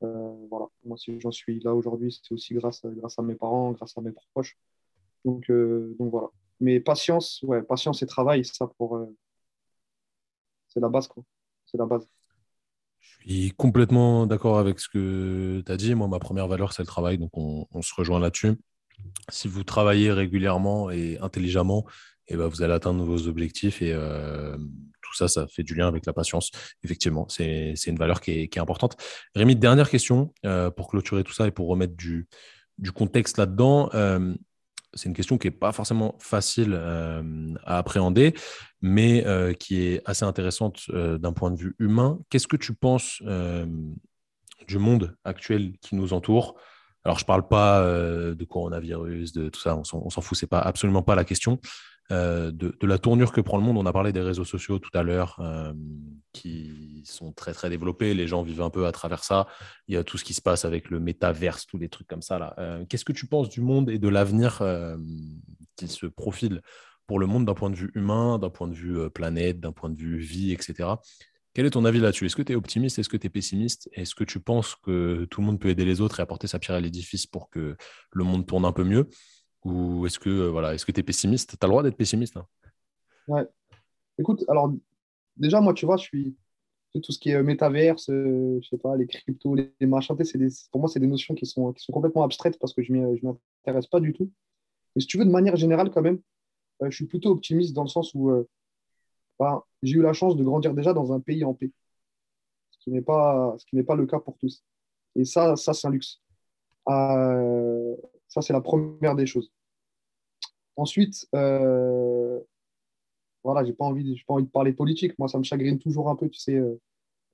[0.00, 4.00] voilà, moi, si j'en suis là aujourd'hui, c'est aussi grâce, à mes parents, grâce à
[4.00, 4.56] mes proches.
[5.24, 6.28] Donc voilà.
[6.60, 8.98] Mais patience, ouais, patience et travail, ça pour.
[10.68, 11.22] c'est la base, quoi.
[11.66, 12.06] C'est la base.
[13.20, 15.94] Je suis complètement d'accord avec ce que tu as dit.
[15.94, 17.18] Moi, ma première valeur, c'est le travail.
[17.18, 18.54] Donc, on, se rejoint là-dessus.
[19.28, 21.86] Si vous travaillez régulièrement et intelligemment,
[22.28, 23.82] eh ben, vous allez atteindre vos objectifs.
[23.82, 26.50] Et euh, tout ça, ça fait du lien avec la patience.
[26.82, 28.96] Effectivement, c'est une valeur qui est, importante.
[29.34, 32.26] Rémi, dernière question euh, pour clôturer tout ça et pour remettre du,
[32.78, 33.90] du contexte là-dedans.
[33.94, 34.34] Euh,
[34.94, 36.74] c'est une question qui n'est pas forcément facile
[37.64, 38.34] à appréhender,
[38.80, 39.24] mais
[39.58, 42.18] qui est assez intéressante d'un point de vue humain.
[42.30, 43.22] Qu'est-ce que tu penses
[44.66, 46.56] du monde actuel qui nous entoure?
[47.04, 50.48] Alors, je ne parle pas de coronavirus, de tout ça, on s'en fout, ce n'est
[50.48, 51.60] pas, absolument pas la question.
[52.12, 53.76] Euh, de, la tournure que prend le monde.
[53.76, 55.72] On a parlé des réseaux sociaux tout à l'heure, euh,
[56.32, 58.14] qui sont très très développés.
[58.14, 59.46] Les gens vivent un peu à travers ça.
[59.86, 62.22] Il y a tout ce qui se passe avec le métaverse, tous les trucs comme
[62.22, 62.54] ça.
[62.58, 64.62] Euh, qu'est-ce que tu penses du monde et de l'avenir
[65.76, 66.62] qui se profile
[67.06, 69.90] pour le monde d'un point de vue humain, d'un point de vue planète, d'un point
[69.90, 70.88] de vue vie, etc.
[71.54, 72.26] Quel est ton avis là-dessus?
[72.26, 72.98] Est-ce que tu es optimiste?
[72.98, 73.88] Est-ce que tu es pessimiste?
[73.92, 76.60] Est-ce que tu penses que tout le monde peut aider les autres et apporter sa
[76.60, 77.76] pierre à l'édifice pour que
[78.12, 79.08] le monde tourne un peu mieux?
[79.64, 81.58] Ou est-ce que euh, voilà, est-ce que tu es pessimiste?
[81.58, 82.36] Tu as le droit d'être pessimiste.
[82.36, 82.46] Hein.
[83.28, 83.46] ouais.
[84.18, 84.72] Écoute, alors
[85.36, 86.36] déjà, moi, tu vois, je suis
[87.02, 90.48] tout ce qui est euh, métaverse, euh, je sais pas, les cryptos, les, machins, des,
[90.72, 93.16] pour moi, c'est des notions qui sont, qui sont complètement abstraites parce que je ne
[93.22, 94.30] m'intéresse pas du tout.
[94.94, 96.20] Mais si tu veux, de manière générale, quand même,
[96.82, 98.32] je suis plutôt optimiste dans le sens où
[99.38, 101.70] bah, j'ai eu la chance de grandir déjà dans un pays en paix,
[102.72, 104.64] ce qui n'est pas, ce qui n'est pas le cas pour tous.
[105.14, 106.20] Et ça, ça c'est un luxe.
[108.30, 109.52] Ça, c'est la première des choses.
[110.76, 112.38] Ensuite, euh,
[113.42, 115.18] voilà, j'ai pas envie, pas envie de parler politique.
[115.18, 116.80] Moi, ça me chagrine toujours un peu, tu sais, euh,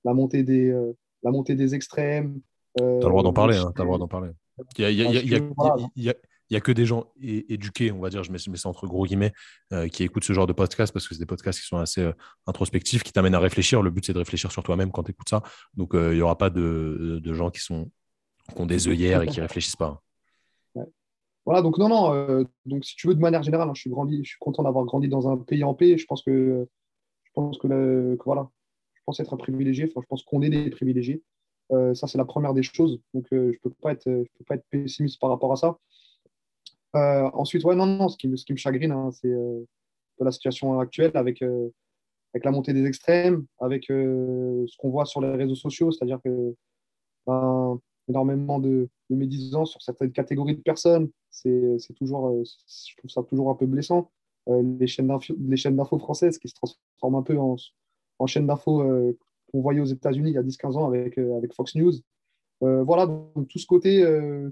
[0.03, 2.41] la montée des, euh, la montée des extrêmes.
[2.77, 3.57] tu as le droit d'en parler.
[3.57, 4.31] Hein, as le droit d'en parler.
[4.79, 4.89] Il
[6.49, 9.33] y a, que des gens éduqués, on va dire, je mets, ça entre gros guillemets,
[9.91, 12.09] qui écoutent ce genre de podcast parce que c'est des podcasts qui sont assez
[12.47, 13.83] introspectifs, qui t'amènent à réfléchir.
[13.83, 15.43] Le but, c'est de réfléchir sur toi-même quand tu écoutes ça.
[15.75, 17.91] Donc, il n'y aura pas de, de, gens qui, sont,
[18.49, 20.01] qui ont des œillères et qui réfléchissent pas.
[21.47, 23.89] Voilà, donc non, non, euh, donc si tu veux, de manière générale, hein, je, suis
[23.89, 25.97] grandi, je suis content d'avoir grandi dans un pays en paix.
[25.97, 26.67] Je pense que,
[27.23, 28.49] je pense que, voilà,
[28.95, 31.23] je pense être un privilégié, enfin, je pense qu'on est des privilégiés.
[31.71, 32.99] Euh, ça, c'est la première des choses.
[33.13, 35.77] Donc, euh, je ne peux, pas être, peux pas être pessimiste par rapport à ça.
[36.93, 39.33] ensuite, ouais, non, non, ce qui, me chagrine, hein, c'est
[40.19, 45.29] la situation actuelle avec, avec la montée des extrêmes, avec ce qu'on voit sur les
[45.29, 46.55] réseaux sociaux, c'est-à-dire que
[47.25, 51.09] ben, énormément de, de sur certaines catégories de personnes.
[51.29, 54.11] C'est toujours, euh, je trouve ça toujours un peu blessant.
[54.47, 57.55] Euh, les chaînes d'infos françaises qui se transforment un peu en,
[58.19, 59.17] en chaînes d'infos euh,
[59.51, 61.93] qu'on voyait aux États-Unis il y a 10-15 ans avec, avec Fox News.
[62.61, 64.03] voilà, donc tout ce côté,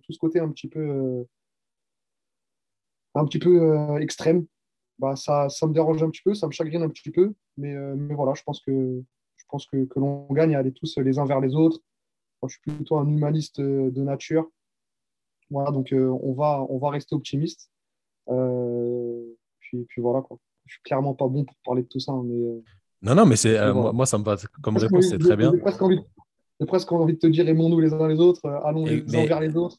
[0.03, 1.25] tout ce côté un petit peu,
[3.13, 4.45] un petit peu extrême,
[4.99, 7.73] bah, ça, ça me dérange un petit peu, ça me chagrine un petit peu, mais,
[7.95, 9.01] mais voilà, je pense que,
[9.71, 11.81] que, que l'on gagne à aller tous les uns vers les autres,
[12.47, 14.49] je suis plutôt un humaniste euh, de nature.
[15.49, 17.69] Voilà, donc euh, on, va, on va rester optimiste.
[18.29, 19.23] Euh,
[19.59, 20.37] puis, puis voilà, quoi.
[20.65, 22.13] Je suis clairement pas bon pour parler de tout ça.
[22.23, 22.63] Mais,
[23.03, 25.51] non, non, mais c'est, moi, ça me passe comme réponse, c'est très bien.
[25.53, 25.99] J'ai presque, envie,
[26.65, 29.55] presque envie de te dire aimons-nous les uns les autres, allons les uns vers les
[29.55, 29.77] autres.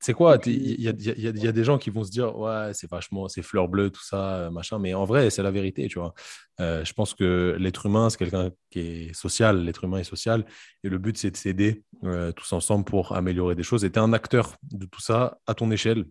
[0.00, 0.38] C'est quoi?
[0.46, 3.90] Il y, a, des gens qui vont se dire ouais c'est vachement c'est fleur bleue
[3.90, 6.14] tout ça euh, machin mais en vrai c'est la vérité tu vois.
[6.60, 10.44] Euh, je pense que l'être humain c'est quelqu'un qui est social l'être humain est social
[10.84, 13.84] et le but c'est de s'aider euh, tous ensemble pour améliorer des choses.
[13.84, 16.04] Et tu es un acteur de tout ça à ton échelle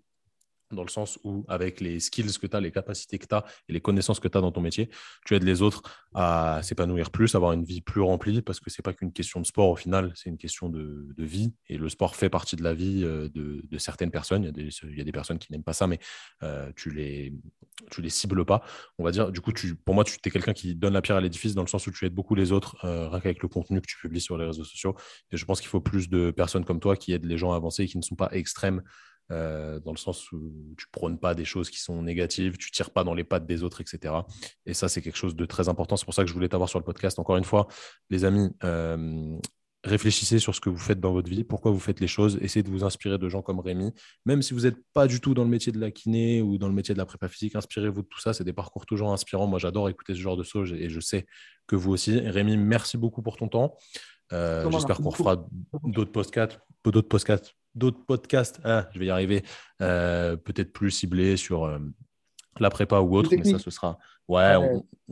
[0.72, 3.46] dans le sens où, avec les skills que tu as, les capacités que tu as
[3.70, 4.90] et les connaissances que tu as dans ton métier,
[5.26, 5.82] tu aides les autres
[6.14, 9.40] à s'épanouir plus, avoir une vie plus remplie, parce que ce n'est pas qu'une question
[9.40, 11.54] de sport au final, c'est une question de, vie.
[11.68, 14.44] Et le sport fait partie de la vie euh, de, certaines personnes.
[14.44, 16.00] Il y, a des, il y, a des, personnes qui n'aiment pas ça, mais
[16.44, 17.34] euh, tu les,
[17.92, 18.64] tu les cibles pas.
[18.98, 21.18] On va dire, du coup, tu, pour moi, tu es quelqu'un qui donne la pierre
[21.18, 23.50] à l'édifice dans le sens où tu aides beaucoup les autres, euh, rien qu'avec le
[23.50, 24.96] contenu que tu publies sur les réseaux sociaux.
[25.32, 27.56] Et je pense qu'il faut plus de personnes comme toi qui aident les gens à
[27.56, 28.82] avancer et qui ne sont pas extrêmes
[29.32, 32.92] euh, dans le sens où tu prônes pas des choses qui sont négatives, tu tires
[32.92, 34.14] pas dans les pattes des autres, etc.
[34.66, 35.98] Et ça, c'est quelque chose de très important.
[35.98, 37.20] C'est pour ça que je voulais t'avoir sur le podcast.
[37.20, 37.68] Encore une fois,
[38.10, 39.38] les amis, euh,
[39.84, 42.64] réfléchissez sur ce que vous faites dans votre vie, pourquoi vous faites les choses, essayez
[42.64, 43.94] de vous inspirer de gens comme Rémi.
[44.26, 46.68] Même si vous n'êtes pas du tout dans le métier de la kiné ou dans
[46.68, 48.34] le métier de la prépa physique, inspirez-vous de tout ça.
[48.34, 49.48] C'est des parcours toujours inspirants.
[49.48, 51.26] Moi, j'adore écouter ce genre de choses et je sais
[51.68, 52.20] que vous aussi.
[52.20, 53.78] Rémi, merci beaucoup pour ton temps.
[54.34, 55.48] Euh, j'espère qu'on fera
[55.84, 59.44] d'autres podcasts, d'autres podcasts d'autres podcasts, ah, je vais y arriver,
[59.82, 61.80] euh, peut-être plus ciblés sur euh,
[62.60, 63.98] la prépa ou autre, mais ça, ce sera.
[64.28, 64.56] Ouais,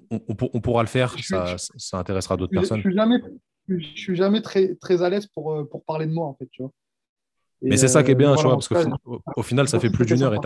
[0.10, 2.78] On, pourra le faire, ça, ça, intéressera d'autres personnes.
[2.78, 3.22] Je suis jamais,
[3.70, 6.48] je suis jamais très, très à l'aise pour, euh, pour parler de moi, en fait,
[6.52, 6.72] tu vois.
[7.62, 10.22] mais c'est ça qui est bien, tu vois, parce qu'au final, ça fait plus d'une
[10.24, 10.40] heure et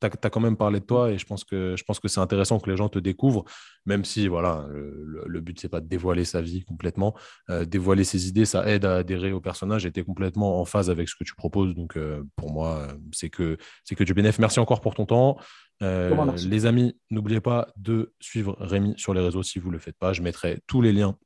[0.00, 2.20] tu as, quand même parlé de toi et je pense que, je pense que c'est
[2.20, 3.44] intéressant que les gens te découvrent,
[3.86, 7.14] même si voilà, le, le but, c'est pas de dévoiler sa vie complètement.
[7.50, 10.64] Euh, dévoiler ses idées, ça aide à adhérer au personnage et tu es complètement en
[10.64, 11.74] phase avec ce que tu proposes.
[11.74, 13.56] Donc, euh, pour moi, c'est que,
[13.96, 14.38] que du bénéfice.
[14.38, 15.38] Merci encore pour ton temps.
[15.82, 19.78] Euh, les amis, n'oubliez pas de suivre Rémi sur les réseaux si vous ne le
[19.78, 20.12] faites pas.
[20.12, 21.16] Je mettrai tous les liens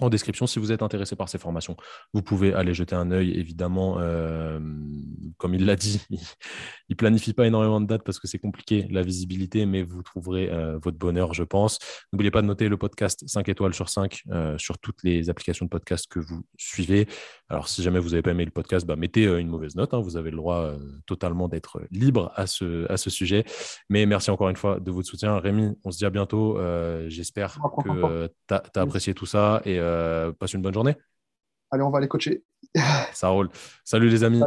[0.00, 0.46] en description.
[0.46, 1.76] Si vous êtes intéressé par ces formations,
[2.12, 3.32] vous pouvez aller jeter un œil.
[3.32, 4.60] Évidemment, euh,
[5.38, 6.18] comme il l'a dit, il
[6.90, 10.50] ne planifie pas énormément de dates parce que c'est compliqué la visibilité, mais vous trouverez
[10.50, 11.78] euh, votre bonheur, je pense.
[12.12, 15.64] N'oubliez pas de noter le podcast 5 étoiles sur 5 euh, sur toutes les applications
[15.64, 17.08] de podcast que vous suivez.
[17.48, 19.94] Alors, si jamais vous n'avez pas aimé le podcast, bah, mettez une mauvaise note.
[19.94, 20.00] Hein.
[20.00, 20.72] vous avez le droit
[21.06, 23.44] totalement d'être libre à ce, à ce sujet.
[23.88, 25.38] Mais merci encore une fois de votre soutien.
[25.38, 26.58] Rémi, on se dit à bientôt.
[27.08, 29.78] J'espère que tu as, apprécié tout ça et
[30.38, 30.96] passe une bonne journée.
[31.70, 32.44] Allez, on va aller coacher.
[33.12, 33.48] Ça roule.
[33.84, 34.40] Salut les amis.